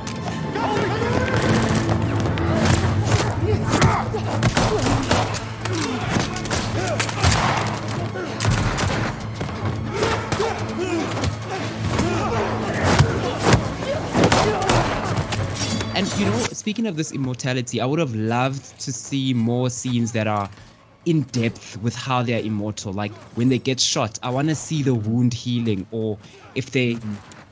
And 16.01 16.19
you 16.19 16.25
know, 16.25 16.39
speaking 16.45 16.87
of 16.87 16.97
this 16.97 17.13
immortality, 17.13 17.79
I 17.79 17.85
would 17.85 17.99
have 17.99 18.15
loved 18.15 18.81
to 18.81 18.91
see 18.91 19.35
more 19.35 19.69
scenes 19.69 20.13
that 20.13 20.27
are 20.27 20.49
in 21.05 21.25
depth 21.25 21.77
with 21.83 21.95
how 21.95 22.23
they 22.23 22.33
are 22.33 22.43
immortal. 22.43 22.95
Like 22.95 23.13
when 23.37 23.51
they 23.51 23.59
get 23.59 23.79
shot, 23.79 24.19
I 24.23 24.31
want 24.31 24.49
to 24.49 24.55
see 24.55 24.83
the 24.83 24.95
wound 24.95 25.35
healing, 25.35 25.87
or 25.91 26.17
if 26.55 26.71
they 26.71 26.97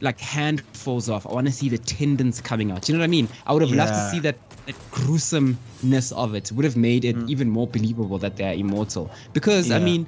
like 0.00 0.18
hand 0.18 0.62
falls 0.72 1.10
off, 1.10 1.26
I 1.26 1.32
want 1.32 1.46
to 1.46 1.52
see 1.52 1.68
the 1.68 1.76
tendons 1.76 2.40
coming 2.40 2.70
out. 2.70 2.88
You 2.88 2.94
know 2.94 3.00
what 3.00 3.04
I 3.04 3.08
mean? 3.08 3.28
I 3.46 3.52
would 3.52 3.60
have 3.60 3.72
loved 3.72 3.92
to 3.92 4.10
see 4.10 4.20
that, 4.20 4.38
that 4.64 4.76
gruesomeness 4.92 6.12
of 6.12 6.34
it. 6.34 6.50
Would 6.50 6.64
have 6.64 6.76
made 6.76 7.04
it 7.04 7.16
mm. 7.16 7.28
even 7.28 7.50
more 7.50 7.66
believable 7.66 8.16
that 8.16 8.36
they 8.36 8.44
are 8.48 8.54
immortal. 8.54 9.10
Because 9.34 9.70
I 9.70 9.78
mean, 9.78 10.06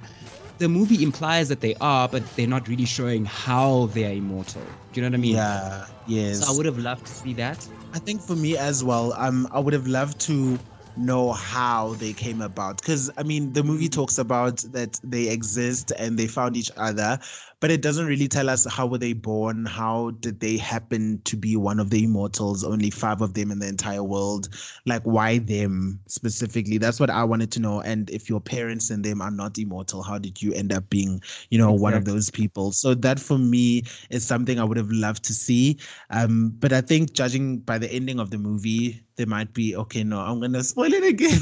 the 0.60 0.68
movie 0.68 1.02
implies 1.02 1.48
that 1.48 1.60
they 1.60 1.74
are, 1.80 2.08
but 2.08 2.36
they're 2.36 2.46
not 2.46 2.68
really 2.68 2.86
showing 2.86 3.24
how 3.26 3.86
they 3.88 4.04
are 4.06 4.12
immortal. 4.14 4.78
Do 4.92 5.00
you 5.00 5.02
know 5.02 5.08
what 5.10 5.18
I 5.18 5.22
mean? 5.22 5.36
Yeah. 5.36 5.86
Yes. 6.04 6.40
So 6.40 6.46
I 6.46 6.52
would 6.52 6.66
have 6.66 6.78
loved 6.78 7.06
to 7.06 7.14
see 7.14 7.34
that. 7.34 7.68
I 7.92 7.98
think 7.98 8.22
for 8.22 8.36
me 8.36 8.56
as 8.56 8.84
well, 8.84 9.12
um, 9.14 9.48
I 9.52 9.60
would 9.60 9.74
have 9.74 9.86
loved 9.86 10.20
to 10.22 10.60
know 10.96 11.32
how 11.32 11.94
they 11.94 12.12
came 12.12 12.40
about 12.40 12.80
because 12.80 13.10
I 13.16 13.22
mean 13.22 13.52
the 13.52 13.62
movie 13.62 13.88
talks 13.88 14.18
about 14.18 14.58
that 14.72 15.00
they 15.04 15.28
exist 15.28 15.92
and 15.98 16.18
they 16.18 16.26
found 16.26 16.56
each 16.56 16.70
other, 16.76 17.18
but 17.60 17.70
it 17.70 17.82
doesn't 17.82 18.06
really 18.06 18.26
tell 18.26 18.48
us 18.48 18.64
how 18.64 18.86
were 18.86 18.98
they 18.98 19.12
born, 19.12 19.66
how 19.66 20.12
did 20.20 20.40
they 20.40 20.56
happen 20.56 21.20
to 21.24 21.36
be 21.36 21.56
one 21.56 21.78
of 21.78 21.90
the 21.90 22.04
immortals, 22.04 22.64
only 22.64 22.88
five 22.90 23.20
of 23.20 23.34
them 23.34 23.50
in 23.50 23.58
the 23.58 23.68
entire 23.68 24.02
world, 24.02 24.48
like 24.86 25.02
why 25.02 25.38
them 25.38 26.00
specifically? 26.08 26.78
That's 26.78 26.98
what 26.98 27.10
I 27.10 27.22
wanted 27.22 27.52
to 27.52 27.60
know. 27.60 27.82
And 27.82 28.08
if 28.10 28.28
your 28.30 28.40
parents 28.40 28.88
and 28.88 29.04
them 29.04 29.20
are 29.20 29.30
not 29.30 29.58
immortal, 29.58 30.02
how 30.02 30.18
did 30.18 30.40
you 30.40 30.54
end 30.54 30.72
up 30.72 30.88
being, 30.88 31.20
you 31.50 31.58
know, 31.58 31.72
one 31.72 31.92
of 31.92 32.06
those 32.06 32.30
people? 32.30 32.72
So 32.72 32.94
that 32.94 33.20
for 33.20 33.36
me 33.38 33.82
is 34.08 34.26
something 34.26 34.58
I 34.58 34.64
would 34.64 34.78
have 34.78 34.90
loved 34.90 35.22
to 35.24 35.34
see. 35.34 35.78
Um, 36.08 36.54
but 36.58 36.72
I 36.72 36.80
think 36.80 37.12
judging 37.12 37.58
by 37.58 37.76
the 37.76 37.92
ending 37.92 38.18
of 38.18 38.30
the 38.30 38.38
movie, 38.38 39.02
there 39.16 39.26
might 39.26 39.52
be 39.52 39.76
okay. 39.76 40.02
No, 40.02 40.20
I'm 40.20 40.40
gonna 40.40 40.64
spoil 40.64 40.92
it 40.94 41.04
again. 41.04 41.40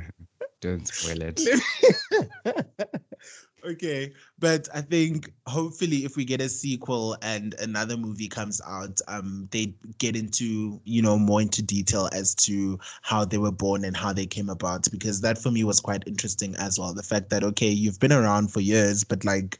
Don't 0.60 0.86
spoil 0.86 1.18
it. 1.20 1.40
okay, 3.64 4.12
but 4.38 4.68
I 4.74 4.80
think 4.80 5.32
hopefully 5.46 6.04
if 6.04 6.16
we 6.16 6.24
get 6.24 6.40
a 6.40 6.48
sequel 6.48 7.16
and 7.22 7.54
another 7.60 7.96
movie 7.96 8.28
comes 8.28 8.60
out, 8.66 9.00
um, 9.08 9.48
they 9.50 9.74
get 9.98 10.16
into 10.16 10.80
you 10.84 11.02
know 11.02 11.18
more 11.18 11.40
into 11.40 11.62
detail 11.62 12.08
as 12.12 12.34
to 12.36 12.78
how 13.02 13.24
they 13.24 13.38
were 13.38 13.52
born 13.52 13.84
and 13.84 13.96
how 13.96 14.12
they 14.12 14.26
came 14.26 14.50
about 14.50 14.90
because 14.90 15.20
that 15.20 15.38
for 15.38 15.50
me 15.50 15.64
was 15.64 15.80
quite 15.80 16.04
interesting 16.06 16.54
as 16.56 16.78
well. 16.78 16.94
The 16.94 17.02
fact 17.02 17.30
that 17.30 17.44
okay, 17.44 17.68
you've 17.68 18.00
been 18.00 18.12
around 18.12 18.52
for 18.52 18.60
years, 18.60 19.04
but 19.04 19.24
like 19.24 19.58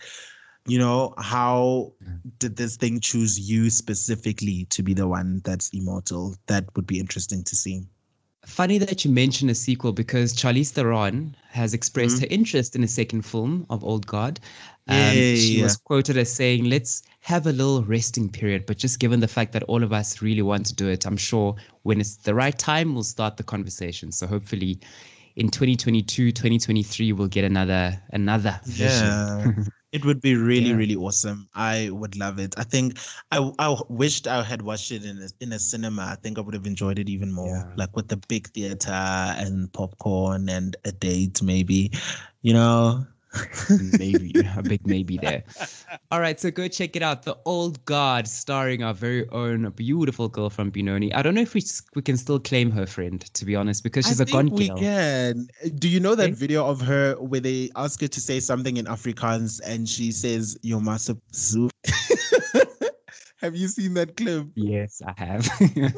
you 0.67 0.79
know 0.79 1.15
how 1.19 1.93
did 2.39 2.57
this 2.57 2.77
thing 2.77 3.01
choose 3.01 3.39
you 3.39 3.69
specifically 3.71 4.67
to 4.71 4.83
be 4.83 4.95
the 4.95 5.09
one 5.09 5.41
that's 5.45 5.71
immortal? 5.71 6.35
That 6.47 6.65
would 6.77 6.87
be 6.87 6.99
interesting 7.01 7.45
to 7.45 7.57
see 7.57 7.85
Funny 8.47 8.79
that 8.79 9.05
you 9.05 9.11
mention 9.11 9.49
a 9.49 9.55
sequel 9.55 9.93
because 9.93 10.35
Charlize 10.35 10.71
Theron 10.71 11.35
has 11.49 11.73
expressed 11.73 12.21
her 12.21 12.27
interest 12.31 12.77
in 12.77 12.85
a 12.85 12.89
second 12.89 13.23
film 13.23 13.67
of 13.71 13.83
Old 13.83 14.07
Guard. 14.07 14.39
Um, 14.87 15.13
she 15.13 15.57
Yay. 15.57 15.63
was 15.63 15.77
quoted 15.77 16.19
as 16.19 16.31
saying, 16.31 16.65
"Let's 16.65 17.03
have 17.21 17.47
a 17.47 17.53
little 17.53 17.83
resting 17.85 18.29
period." 18.29 18.67
But 18.67 18.77
just 18.77 18.99
given 18.99 19.21
the 19.21 19.29
fact 19.29 19.53
that 19.53 19.63
all 19.63 19.83
of 19.83 19.93
us 19.93 20.21
really 20.21 20.43
want 20.43 20.67
to 20.67 20.75
do 20.75 20.89
it, 20.89 21.07
I'm 21.07 21.17
sure 21.17 21.57
when 21.85 22.01
it's 22.01 22.17
the 22.17 22.35
right 22.35 22.59
time, 22.59 22.93
we'll 22.93 23.03
start 23.03 23.39
the 23.39 23.45
conversation. 23.45 24.13
So 24.13 24.27
hopefully, 24.27 24.79
in 25.37 25.49
2022, 25.49 26.33
2023, 26.33 27.13
we'll 27.13 27.29
get 27.29 27.45
another 27.45 27.99
another 28.11 28.61
vision. 28.65 29.07
yeah 29.07 29.53
it 29.95 30.05
would 30.05 30.21
be 30.21 30.35
really 30.37 30.73
Yeah. 30.73 30.81
really 30.81 30.97
awesome. 30.97 31.49
I 31.55 31.91
would 31.91 32.17
love 32.19 32.39
it. 32.41 32.55
I 32.59 32.65
think 32.65 32.99
i 33.33 33.39
i 33.59 33.77
wished 33.89 34.27
i 34.27 34.43
had 34.43 34.63
watched 34.63 34.91
it 34.93 35.05
in 35.05 35.19
a, 35.23 35.29
in 35.41 35.53
a 35.53 35.61
cinema. 35.61 36.03
I 36.13 36.17
think 36.17 36.39
i 36.39 36.43
would 36.43 36.55
have 36.55 36.67
enjoyed 36.67 36.99
it 36.99 37.09
even 37.09 37.33
more 37.33 37.67
like 37.77 37.95
with 37.97 38.09
the 38.09 38.19
big 38.29 38.49
theater 38.49 38.91
and 38.93 39.73
popcorn 39.73 40.49
and 40.51 40.77
a 40.85 40.93
date 40.93 41.43
maybe 41.43 41.93
you 42.43 42.53
know 42.55 43.07
maybe 43.99 44.33
a 44.57 44.63
big 44.63 44.87
maybe 44.87 45.19
there. 45.19 45.45
All 46.11 46.21
right, 46.21 46.39
so 46.39 46.51
go 46.51 46.69
check 46.69 46.97
it 46.97 47.03
out. 47.03 47.23
The 47.25 47.37
Old 47.45 47.85
Guard, 47.85 48.29
starring 48.29 48.83
our 48.83 48.95
very 48.95 49.29
own 49.31 49.69
beautiful 49.71 50.29
girl 50.29 50.51
from 50.51 50.71
Benoni. 50.71 51.13
I 51.15 51.23
don't 51.23 51.35
know 51.35 51.41
if 51.43 51.55
we 51.55 51.63
we 51.95 52.03
can 52.03 52.17
still 52.17 52.39
claim 52.39 52.71
her 52.71 52.87
friend, 52.87 53.21
to 53.35 53.45
be 53.45 53.57
honest, 53.57 53.83
because 53.83 54.07
she's 54.07 54.21
I 54.21 54.25
a 54.25 54.27
gone 54.27 54.47
think 54.49 54.59
we 54.59 54.69
girl. 54.69 54.79
can. 54.79 55.49
Do 55.79 55.89
you 55.89 56.01
know 56.01 56.15
that 56.15 56.25
Okay. 56.31 56.33
video 56.33 56.67
of 56.67 56.81
her 56.83 57.15
where 57.17 57.41
they 57.41 57.71
ask 57.77 58.01
her 58.01 58.09
to 58.09 58.21
say 58.21 58.41
something 58.41 58.77
in 58.77 58.87
Afrikaans 58.87 59.61
and 59.65 59.89
she 59.89 60.13
says 60.13 60.57
"Yo 60.63 60.81
masa 60.81 61.19
soup"? 61.33 61.73
Have 63.41 63.57
you 63.57 63.69
seen 63.69 63.95
that 63.95 64.17
clip? 64.17 64.47
Yes, 64.55 65.03
I 65.05 65.13
have. 65.19 65.49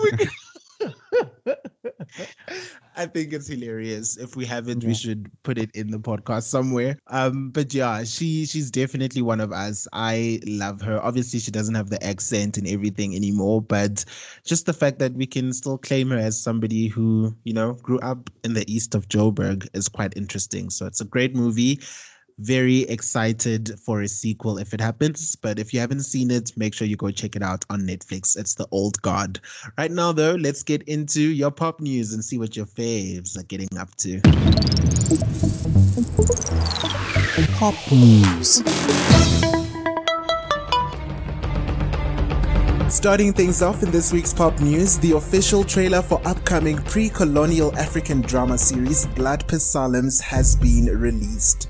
I 2.97 3.07
think 3.07 3.33
it's 3.33 3.47
hilarious. 3.47 4.17
If 4.17 4.37
we 4.37 4.47
haven't, 4.47 4.83
yeah. 4.83 4.89
we 4.89 4.95
should 4.95 5.31
put 5.43 5.59
it 5.59 5.71
in 5.75 5.91
the 5.91 5.99
podcast 5.99 6.45
somewhere. 6.45 6.97
Um, 7.09 7.51
but 7.51 7.75
yeah, 7.75 8.05
she 8.05 8.47
she's 8.47 8.71
definitely 8.71 9.23
one 9.23 9.41
of 9.41 9.53
us. 9.53 9.87
I 9.93 10.41
love 10.47 10.81
her. 10.81 11.03
Obviously, 11.03 11.39
she 11.39 11.51
doesn't 11.51 11.75
have 11.75 11.91
the 11.91 12.03
accent 12.03 12.57
and 12.57 12.67
everything 12.67 13.15
anymore, 13.15 13.61
but 13.61 14.05
just 14.45 14.65
the 14.65 14.73
fact 14.73 14.99
that 15.01 15.13
we 15.13 15.27
can 15.27 15.53
still 15.53 15.77
claim 15.79 16.11
her 16.11 16.19
as 16.19 16.41
somebody 16.41 16.89
who, 16.89 17.37
you 17.45 17.53
know, 17.53 17.75
grew 17.75 17.99
up 18.01 18.31
in 18.45 18.55
the 18.55 18.71
east 18.73 18.95
of 18.95 19.09
Joburg 19.09 19.69
is 19.75 19.89
quite 19.89 20.17
interesting. 20.17 20.71
So 20.71 20.87
it's 20.87 21.01
a 21.01 21.05
great 21.05 21.35
movie 21.35 21.81
very 22.39 22.83
excited 22.83 23.79
for 23.81 24.03
a 24.03 24.09
sequel 24.09 24.59
if 24.59 24.75
it 24.75 24.81
happens. 24.81 25.37
But 25.37 25.59
if 25.59 25.73
you 25.73 25.81
haven't 25.81 26.03
seen 26.03 26.31
it, 26.31 26.53
make 26.57 26.75
sure 26.75 26.87
you 26.87 26.97
go 26.97 27.11
check 27.11 27.37
it 27.37 27.43
out 27.43 27.65
on 27.71 27.83
Netflix. 27.83 28.37
It's 28.37 28.55
The 28.55 28.67
Old 28.71 29.01
Guard. 29.03 29.41
Right 29.79 29.91
now, 29.91 30.13
though, 30.13 30.35
let's 30.35 30.63
get 30.63 30.83
into 30.83 31.21
your 31.21 31.51
pop 31.51 31.81
news 31.81 32.13
and 32.13 32.25
see 32.25 32.39
what 32.39 32.57
your 32.57 32.67
faves 32.67 33.39
are 33.39 33.45
getting 33.45 33.77
up 33.79 33.95
to. 33.97 34.21
Pop 37.57 37.75
news. 37.91 38.63
Starting 42.93 43.33
things 43.33 43.63
off 43.63 43.83
in 43.83 43.91
this 43.91 44.13
week's 44.13 44.33
pop 44.33 44.59
news, 44.61 44.99
the 44.99 45.13
official 45.13 45.65
trailer 45.65 46.01
for 46.03 46.21
upcoming 46.27 46.77
pre 46.77 47.09
colonial 47.09 47.77
African 47.77 48.21
drama 48.21 48.57
series 48.57 49.07
Blood 49.09 49.45
Psalms 49.51 50.21
has 50.21 50.55
been 50.57 50.87
released. 50.87 51.69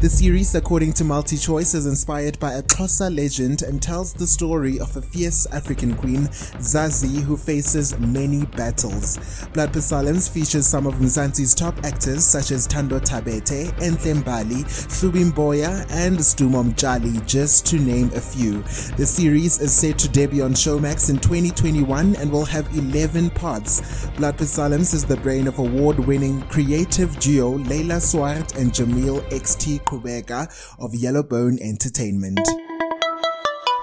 The 0.00 0.08
series, 0.08 0.54
according 0.54 0.92
to 0.92 1.02
MultiChoice, 1.02 1.74
is 1.74 1.84
inspired 1.84 2.38
by 2.38 2.52
a 2.52 2.62
Xhosa 2.62 3.12
legend 3.12 3.62
and 3.62 3.82
tells 3.82 4.12
the 4.12 4.28
story 4.28 4.78
of 4.78 4.96
a 4.96 5.02
fierce 5.02 5.44
African 5.46 5.96
queen, 5.96 6.28
Zazi, 6.60 7.20
who 7.20 7.36
faces 7.36 7.98
many 7.98 8.46
battles. 8.46 9.18
Blood 9.54 9.74
Psalms 9.74 10.28
features 10.28 10.68
some 10.68 10.86
of 10.86 10.94
Mzansi's 10.94 11.52
top 11.52 11.76
actors 11.84 12.24
such 12.24 12.52
as 12.52 12.68
Thando 12.68 13.00
Thabethe, 13.00 13.72
Enhle 13.80 14.22
Mbali, 14.22 14.62
Hlubi 14.86 15.32
Mboya, 15.32 15.84
and 15.90 16.16
Sdumo 16.18 16.72
Mtshali, 16.72 17.26
just 17.26 17.66
to 17.66 17.80
name 17.80 18.12
a 18.14 18.20
few. 18.20 18.62
The 18.96 19.04
series 19.04 19.58
is 19.58 19.72
set 19.72 19.98
to 19.98 20.08
debut 20.08 20.44
on 20.44 20.52
Showmax 20.52 21.10
in 21.10 21.18
2021 21.18 22.14
and 22.14 22.30
will 22.30 22.44
have 22.44 22.72
11 22.72 23.30
parts. 23.30 24.06
Blood 24.10 24.38
Psalms 24.38 24.94
is 24.94 25.04
the 25.04 25.16
brain 25.16 25.48
of 25.48 25.58
award-winning 25.58 26.42
creative 26.42 27.18
duo 27.18 27.58
Layla 27.58 28.00
Swart 28.00 28.54
and 28.54 28.70
Jahmil 28.70 29.28
XT 29.30 29.87
Qubeka 29.88 30.48
of 30.78 30.92
Yellowbone 30.92 31.58
Entertainment. 31.62 32.67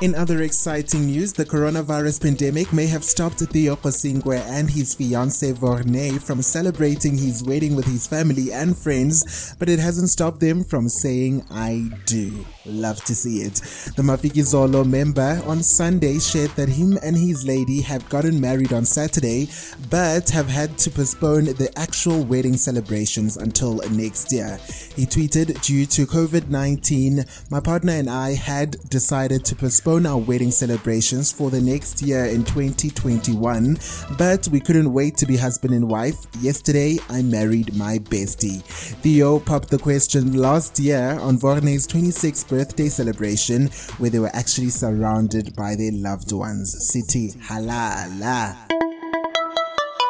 In 0.01 0.13
other 0.13 0.41
exciting 0.41 1.05
news, 1.05 1.31
the 1.31 1.45
coronavirus 1.45 2.21
pandemic 2.21 2.73
may 2.73 2.86
have 2.86 3.05
stopped 3.05 3.39
Theo 3.39 3.77
Kgosinkwe 3.77 4.41
and 4.41 4.69
his 4.69 4.93
fiancée 4.93 5.53
Vorney 5.53 6.21
from 6.21 6.41
celebrating 6.41 7.17
his 7.17 7.41
wedding 7.41 7.77
with 7.77 7.86
his 7.86 8.05
family 8.05 8.51
and 8.51 8.77
friends, 8.77 9.55
but 9.58 9.69
it 9.69 9.79
hasn't 9.79 10.10
stopped 10.10 10.41
them 10.41 10.65
from 10.65 10.89
saying 10.89 11.45
I 11.49 11.89
do. 12.05 12.45
Love 12.65 13.01
to 13.05 13.15
see 13.15 13.38
it. 13.43 13.53
The 13.95 14.03
Mafikizolo 14.03 14.86
member 14.86 15.41
on 15.45 15.63
Sunday 15.63 16.19
shared 16.19 16.51
that 16.58 16.67
him 16.67 16.99
and 17.01 17.15
his 17.15 17.45
lady 17.45 17.79
have 17.79 18.10
gotten 18.10 18.41
married 18.41 18.73
on 18.73 18.84
Saturday, 18.84 19.47
but 19.89 20.29
have 20.31 20.49
had 20.49 20.77
to 20.79 20.89
postpone 20.89 21.45
the 21.45 21.71
actual 21.77 22.21
wedding 22.25 22.58
celebrations 22.58 23.38
until 23.38 23.75
next 23.91 24.34
year. 24.34 24.60
He 24.93 25.05
tweeted, 25.05 25.62
Due 25.62 25.86
to 25.86 26.05
COVID 26.05 26.49
19, 26.49 27.23
my 27.49 27.62
partner 27.62 27.93
and 27.93 28.10
I 28.10 28.34
had 28.34 28.71
decided 28.89 29.45
to 29.45 29.55
postpone 29.55 29.85
postpone 29.86 30.06
our 30.08 30.17
wedding 30.17 30.50
celebrations 30.50 31.32
for 31.32 31.52
the 31.52 31.62
next 31.62 32.02
year 32.02 32.26
in 32.26 32.43
2021, 32.43 33.78
but 34.17 34.48
we 34.48 34.60
couldn't 34.60 34.91
wait 34.91 35.15
to 35.15 35.28
be 35.28 35.38
husband 35.38 35.76
and 35.76 35.88
wife. 35.88 36.26
Yesterday, 36.41 36.98
I 37.10 37.21
married 37.21 37.76
my 37.76 38.00
bestie. 38.00 38.63
Theo 39.04 39.39
popped 39.39 39.69
the 39.69 39.78
question 39.78 40.38
last 40.38 40.80
year 40.80 41.19
on 41.21 41.38
Vorney's 41.38 41.88
26th 41.88 42.50
birthday 42.50 42.89
celebration, 42.89 43.67
where 44.00 44.10
they 44.10 44.19
were 44.19 44.36
actually 44.36 44.69
surrounded 44.69 45.56
by 45.56 45.76
their 45.76 45.91
loved 45.91 46.32
ones. 46.32 46.76
City 46.91 47.30
halala. 47.48 48.94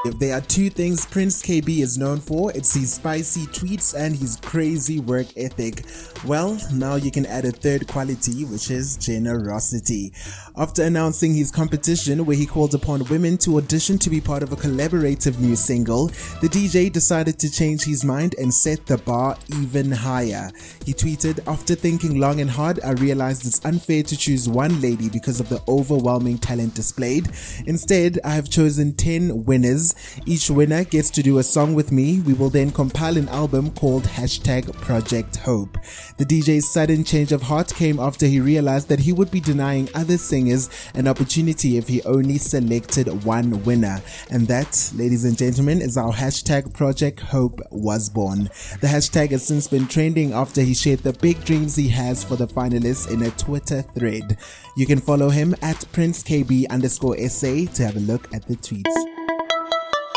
If 0.05 0.19
there 0.19 0.37
are 0.37 0.41
two 0.41 0.69
things 0.69 1.03
Prince 1.03 1.41
Kaybee 1.41 1.81
is 1.81 1.97
known 1.97 2.19
for, 2.19 2.51
it's 2.51 2.75
his 2.75 2.93
spicy 2.93 3.47
tweets 3.47 3.95
and 3.99 4.15
his 4.15 4.35
crazy 4.35 4.99
work 4.99 5.25
ethic. 5.35 5.83
Well, 6.23 6.59
now 6.71 6.93
you 6.93 7.09
can 7.09 7.25
add 7.25 7.45
a 7.45 7.51
third 7.51 7.87
quality, 7.87 8.45
which 8.45 8.69
is 8.69 8.97
generosity. 8.97 10.13
After 10.55 10.83
announcing 10.83 11.33
his 11.33 11.49
competition, 11.49 12.23
where 12.23 12.37
he 12.37 12.45
called 12.45 12.75
upon 12.75 13.03
women 13.05 13.35
to 13.39 13.57
audition 13.57 13.97
to 13.97 14.11
be 14.11 14.21
part 14.21 14.43
of 14.43 14.51
a 14.51 14.55
collaborative 14.55 15.39
new 15.39 15.55
single, 15.55 16.09
the 16.39 16.49
DJ 16.49 16.91
decided 16.91 17.39
to 17.39 17.51
change 17.51 17.83
his 17.83 18.05
mind 18.05 18.35
and 18.37 18.53
set 18.53 18.85
the 18.85 18.99
bar 18.99 19.35
even 19.59 19.91
higher. 19.91 20.51
He 20.85 20.93
tweeted, 20.93 21.39
After 21.47 21.73
thinking 21.73 22.19
long 22.19 22.41
and 22.41 22.49
hard, 22.49 22.79
I 22.83 22.91
realized 22.91 23.47
it's 23.47 23.65
unfair 23.65 24.03
to 24.03 24.15
choose 24.15 24.47
one 24.47 24.79
lady 24.81 25.09
because 25.09 25.39
of 25.39 25.49
the 25.49 25.63
overwhelming 25.67 26.37
talent 26.37 26.75
displayed. 26.75 27.27
Instead, 27.65 28.19
I 28.23 28.35
have 28.35 28.51
chosen 28.51 28.93
10 28.93 29.45
winners 29.45 29.94
each 30.25 30.49
winner 30.49 30.83
gets 30.83 31.09
to 31.11 31.23
do 31.23 31.37
a 31.37 31.43
song 31.43 31.73
with 31.73 31.91
me. 31.91 32.21
We 32.21 32.33
will 32.33 32.49
then 32.49 32.71
compile 32.71 33.17
an 33.17 33.29
album 33.29 33.71
called 33.71 34.03
hashtag 34.03 34.71
Project 34.81 35.37
Hope. 35.37 35.77
The 36.17 36.25
DJ's 36.25 36.71
sudden 36.71 37.03
change 37.03 37.31
of 37.31 37.41
heart 37.41 37.73
came 37.73 37.99
after 37.99 38.25
he 38.25 38.39
realized 38.39 38.89
that 38.89 38.99
he 38.99 39.13
would 39.13 39.31
be 39.31 39.39
denying 39.39 39.89
other 39.93 40.17
singers 40.17 40.69
an 40.93 41.07
opportunity 41.07 41.77
if 41.77 41.87
he 41.87 42.01
only 42.03 42.37
selected 42.37 43.23
one 43.23 43.63
winner. 43.63 44.01
And 44.29 44.47
that, 44.47 44.91
ladies 44.95 45.25
and 45.25 45.37
gentlemen, 45.37 45.81
is 45.81 45.95
how 45.95 46.11
hashtag 46.11 46.73
Project 46.73 47.19
Hope 47.19 47.59
was 47.71 48.09
born. 48.09 48.49
The 48.81 48.87
hashtag 48.87 49.31
has 49.31 49.45
since 49.45 49.67
been 49.67 49.87
trending 49.87 50.33
after 50.33 50.61
he 50.61 50.73
shared 50.73 50.99
the 50.99 51.13
big 51.13 51.43
dreams 51.45 51.75
he 51.75 51.89
has 51.89 52.23
for 52.23 52.35
the 52.35 52.47
finalists 52.47 53.11
in 53.11 53.21
a 53.23 53.31
Twitter 53.31 53.81
thread. 53.81 54.37
You 54.75 54.85
can 54.85 54.99
follow 54.99 55.29
him 55.29 55.55
at 55.61 55.85
Prince 55.91 56.23
Kaybee 56.23 56.69
underscore 56.69 57.17
SA 57.29 57.65
to 57.73 57.83
have 57.83 57.95
a 57.95 57.99
look 57.99 58.33
at 58.33 58.45
the 58.47 58.55
tweets. 58.55 59.14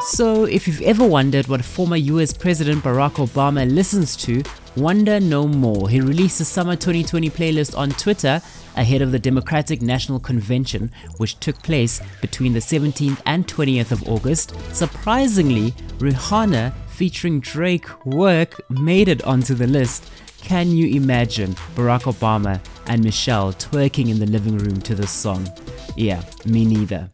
So, 0.00 0.44
if 0.44 0.68
you've 0.68 0.82
ever 0.82 1.04
wondered 1.04 1.48
what 1.48 1.64
former 1.64 1.96
US 1.96 2.32
President 2.32 2.84
Barack 2.84 3.14
Obama 3.14 3.68
listens 3.70 4.16
to, 4.18 4.44
wonder 4.76 5.18
no 5.18 5.48
more. 5.48 5.88
He 5.88 6.00
released 6.00 6.40
a 6.40 6.44
summer 6.44 6.76
2020 6.76 7.28
playlist 7.30 7.76
on 7.76 7.90
Twitter 7.90 8.40
ahead 8.76 9.02
of 9.02 9.10
the 9.10 9.18
Democratic 9.18 9.82
National 9.82 10.20
Convention, 10.20 10.92
which 11.16 11.40
took 11.40 11.60
place 11.62 12.00
between 12.20 12.52
the 12.52 12.60
17th 12.60 13.20
and 13.26 13.48
20th 13.48 13.90
of 13.90 14.08
August. 14.08 14.54
Surprisingly, 14.72 15.72
Rihanna 15.98 16.72
featuring 16.86 17.40
Drake 17.40 18.06
work 18.06 18.60
made 18.70 19.08
it 19.08 19.24
onto 19.24 19.54
the 19.54 19.66
list. 19.66 20.08
Can 20.42 20.70
you 20.70 20.96
imagine 20.96 21.54
Barack 21.74 22.02
Obama 22.12 22.60
and 22.86 23.04
Michelle 23.04 23.52
twerking 23.52 24.08
in 24.08 24.18
the 24.18 24.26
living 24.26 24.56
room 24.56 24.80
to 24.82 24.94
this 24.94 25.10
song? 25.10 25.46
Yeah, 25.96 26.22
me 26.46 26.64
neither. 26.64 27.10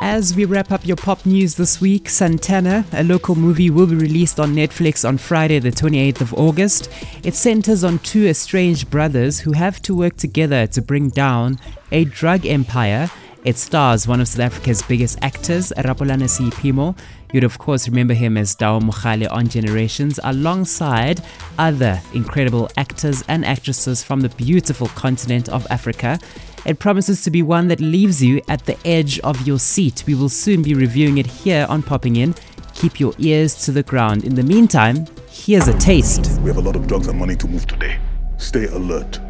As 0.00 0.34
we 0.34 0.44
wrap 0.44 0.72
up 0.72 0.84
your 0.84 0.96
pop 0.96 1.24
news 1.24 1.54
this 1.54 1.80
week, 1.80 2.08
Santana, 2.08 2.84
a 2.92 3.04
local 3.04 3.36
movie, 3.36 3.70
will 3.70 3.86
be 3.86 3.94
released 3.94 4.40
on 4.40 4.54
Netflix 4.54 5.08
on 5.08 5.18
Friday, 5.18 5.60
the 5.60 5.70
28th 5.70 6.20
of 6.20 6.34
August. 6.34 6.90
It 7.22 7.34
centers 7.34 7.84
on 7.84 8.00
two 8.00 8.26
estranged 8.26 8.90
brothers 8.90 9.40
who 9.40 9.52
have 9.52 9.80
to 9.82 9.94
work 9.94 10.16
together 10.16 10.66
to 10.66 10.82
bring 10.82 11.10
down 11.10 11.58
a 11.92 12.04
drug 12.04 12.44
empire. 12.44 13.08
It 13.44 13.56
stars 13.56 14.08
one 14.08 14.20
of 14.20 14.28
South 14.28 14.40
Africa's 14.40 14.82
biggest 14.82 15.18
actors, 15.22 15.72
Rapulana 15.76 16.28
Seiphemo, 16.28 16.96
You'd 17.32 17.44
of 17.44 17.58
course 17.58 17.88
remember 17.88 18.14
him 18.14 18.36
as 18.36 18.54
Tau 18.54 18.78
Mogale 18.80 19.30
on 19.30 19.48
Generations, 19.48 20.20
alongside 20.22 21.22
other 21.58 22.00
incredible 22.12 22.70
actors 22.76 23.24
and 23.28 23.44
actresses 23.44 24.02
from 24.02 24.20
the 24.20 24.28
beautiful 24.28 24.88
continent 24.88 25.48
of 25.48 25.66
Africa. 25.70 26.18
It 26.64 26.78
promises 26.78 27.22
to 27.22 27.30
be 27.30 27.42
one 27.42 27.68
that 27.68 27.80
leaves 27.80 28.22
you 28.22 28.40
at 28.48 28.64
the 28.64 28.78
edge 28.86 29.18
of 29.20 29.46
your 29.46 29.58
seat. 29.58 30.04
We 30.06 30.14
will 30.14 30.28
soon 30.28 30.62
be 30.62 30.74
reviewing 30.74 31.18
it 31.18 31.26
here 31.26 31.66
on 31.68 31.82
Popping 31.82 32.16
In. 32.16 32.34
Keep 32.74 33.00
your 33.00 33.12
ears 33.18 33.64
to 33.66 33.72
the 33.72 33.82
ground. 33.82 34.24
In 34.24 34.34
the 34.34 34.42
meantime, 34.42 35.06
here's 35.30 35.68
a 35.68 35.78
taste. 35.78 36.40
We 36.40 36.48
have 36.48 36.56
a 36.56 36.62
lot 36.62 36.76
of 36.76 36.86
drugs 36.86 37.06
and 37.06 37.18
money 37.18 37.36
to 37.36 37.46
move 37.46 37.66
today. 37.66 37.98
Stay 38.38 38.64
alert. 38.66 39.20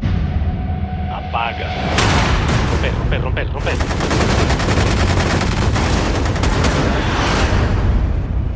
Apaga. 1.11 1.67
Rompe, 2.71 3.21
rompe, 3.21 3.21
rompe, 3.21 3.45
rompe. 3.47 4.54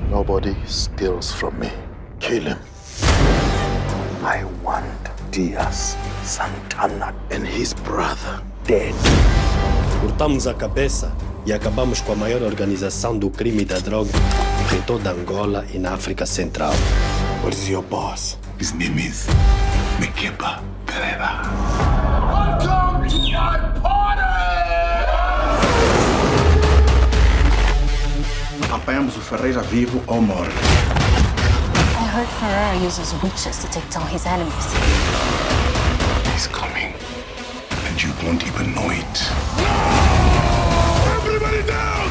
Nobody 0.10 0.56
steals 0.66 1.32
from 1.32 1.60
me. 1.60 1.70
Kill 2.20 2.44
him. 2.44 2.58
I 4.24 4.44
want 4.64 4.86
Diaz 5.30 5.96
Santana 6.24 7.14
and 7.30 7.46
his 7.46 7.76
brother 7.76 8.42
dead. 8.66 8.96
Cortamos 10.02 10.48
a 10.48 10.54
cabeça 10.56 11.16
e 11.46 11.54
acabamos 11.54 12.02
com 12.02 12.14
a 12.14 12.16
maior 12.16 12.42
organização 12.42 13.20
do 13.20 13.30
crime 13.30 13.62
e 13.62 13.66
da 13.66 13.78
droga 13.78 14.12
em 14.76 14.82
toda 14.82 15.12
Angola 15.12 15.66
e 15.72 15.78
na 15.78 15.94
África 15.94 16.26
Central. 16.26 16.74
What 17.44 17.56
is 17.56 17.70
your 17.70 17.84
boss? 17.84 18.36
His 18.60 18.74
name 18.74 19.00
is 19.00 19.28
Mekepa 20.00 20.64
Pereira. 20.88 21.44
Welcome 22.32 23.08
to 23.10 23.18
my 23.32 23.89
Apanhamos 28.82 29.18
o 29.18 29.20
Ferreira 29.20 29.62
vivo 29.62 30.02
ou 30.08 30.22
morto. 30.22 30.56
I 32.00 32.06
heard 32.16 32.28
Ferreira 32.40 32.76
uses 32.86 33.14
witches 33.22 33.58
to 33.58 33.68
take 33.68 33.88
down 33.90 34.08
his 34.08 34.26
enemies. 34.26 34.54
He's 36.34 36.48
coming, 36.48 36.94
and 37.86 38.02
you 38.02 38.12
won't 38.24 38.42
even 38.48 38.74
know 38.74 38.90
it. 38.90 39.32
Everybody 41.18 41.64
down! 41.68 42.10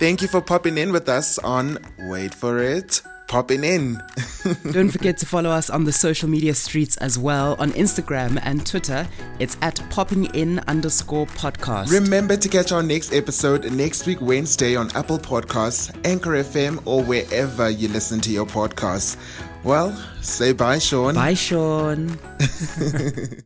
Thank 0.00 0.22
you 0.22 0.28
for 0.28 0.40
popping 0.42 0.78
in 0.78 0.92
with 0.92 1.08
us 1.08 1.38
on 1.38 1.78
Wait 2.10 2.34
for 2.34 2.58
It. 2.58 3.02
Popping 3.32 3.64
in. 3.64 3.94
Don't 4.72 4.90
forget 4.90 5.16
to 5.16 5.24
follow 5.24 5.48
us 5.48 5.70
on 5.70 5.84
the 5.84 5.92
social 5.92 6.28
media 6.28 6.52
streets 6.52 6.98
as 6.98 7.18
well. 7.18 7.56
On 7.58 7.72
Instagram 7.72 8.38
and 8.42 8.66
Twitter, 8.66 9.08
it's 9.38 9.56
at 9.62 9.82
popping 9.88 10.26
in 10.34 10.58
underscore 10.68 11.24
podcast. 11.24 11.90
Remember 11.90 12.36
to 12.36 12.46
catch 12.50 12.72
our 12.72 12.82
next 12.82 13.14
episode 13.14 13.72
next 13.72 14.06
week, 14.06 14.20
Wednesday, 14.20 14.76
on 14.76 14.94
Apple 14.94 15.18
Podcasts, 15.18 15.90
Anchor 16.04 16.32
FM, 16.32 16.82
or 16.84 17.02
wherever 17.02 17.70
you 17.70 17.88
listen 17.88 18.20
to 18.20 18.30
your 18.30 18.44
podcasts. 18.44 19.16
Well, 19.64 19.96
say 20.20 20.52
bye, 20.52 20.78
Sean. 20.78 21.14
Bye, 21.14 21.32
Sean. 21.32 22.18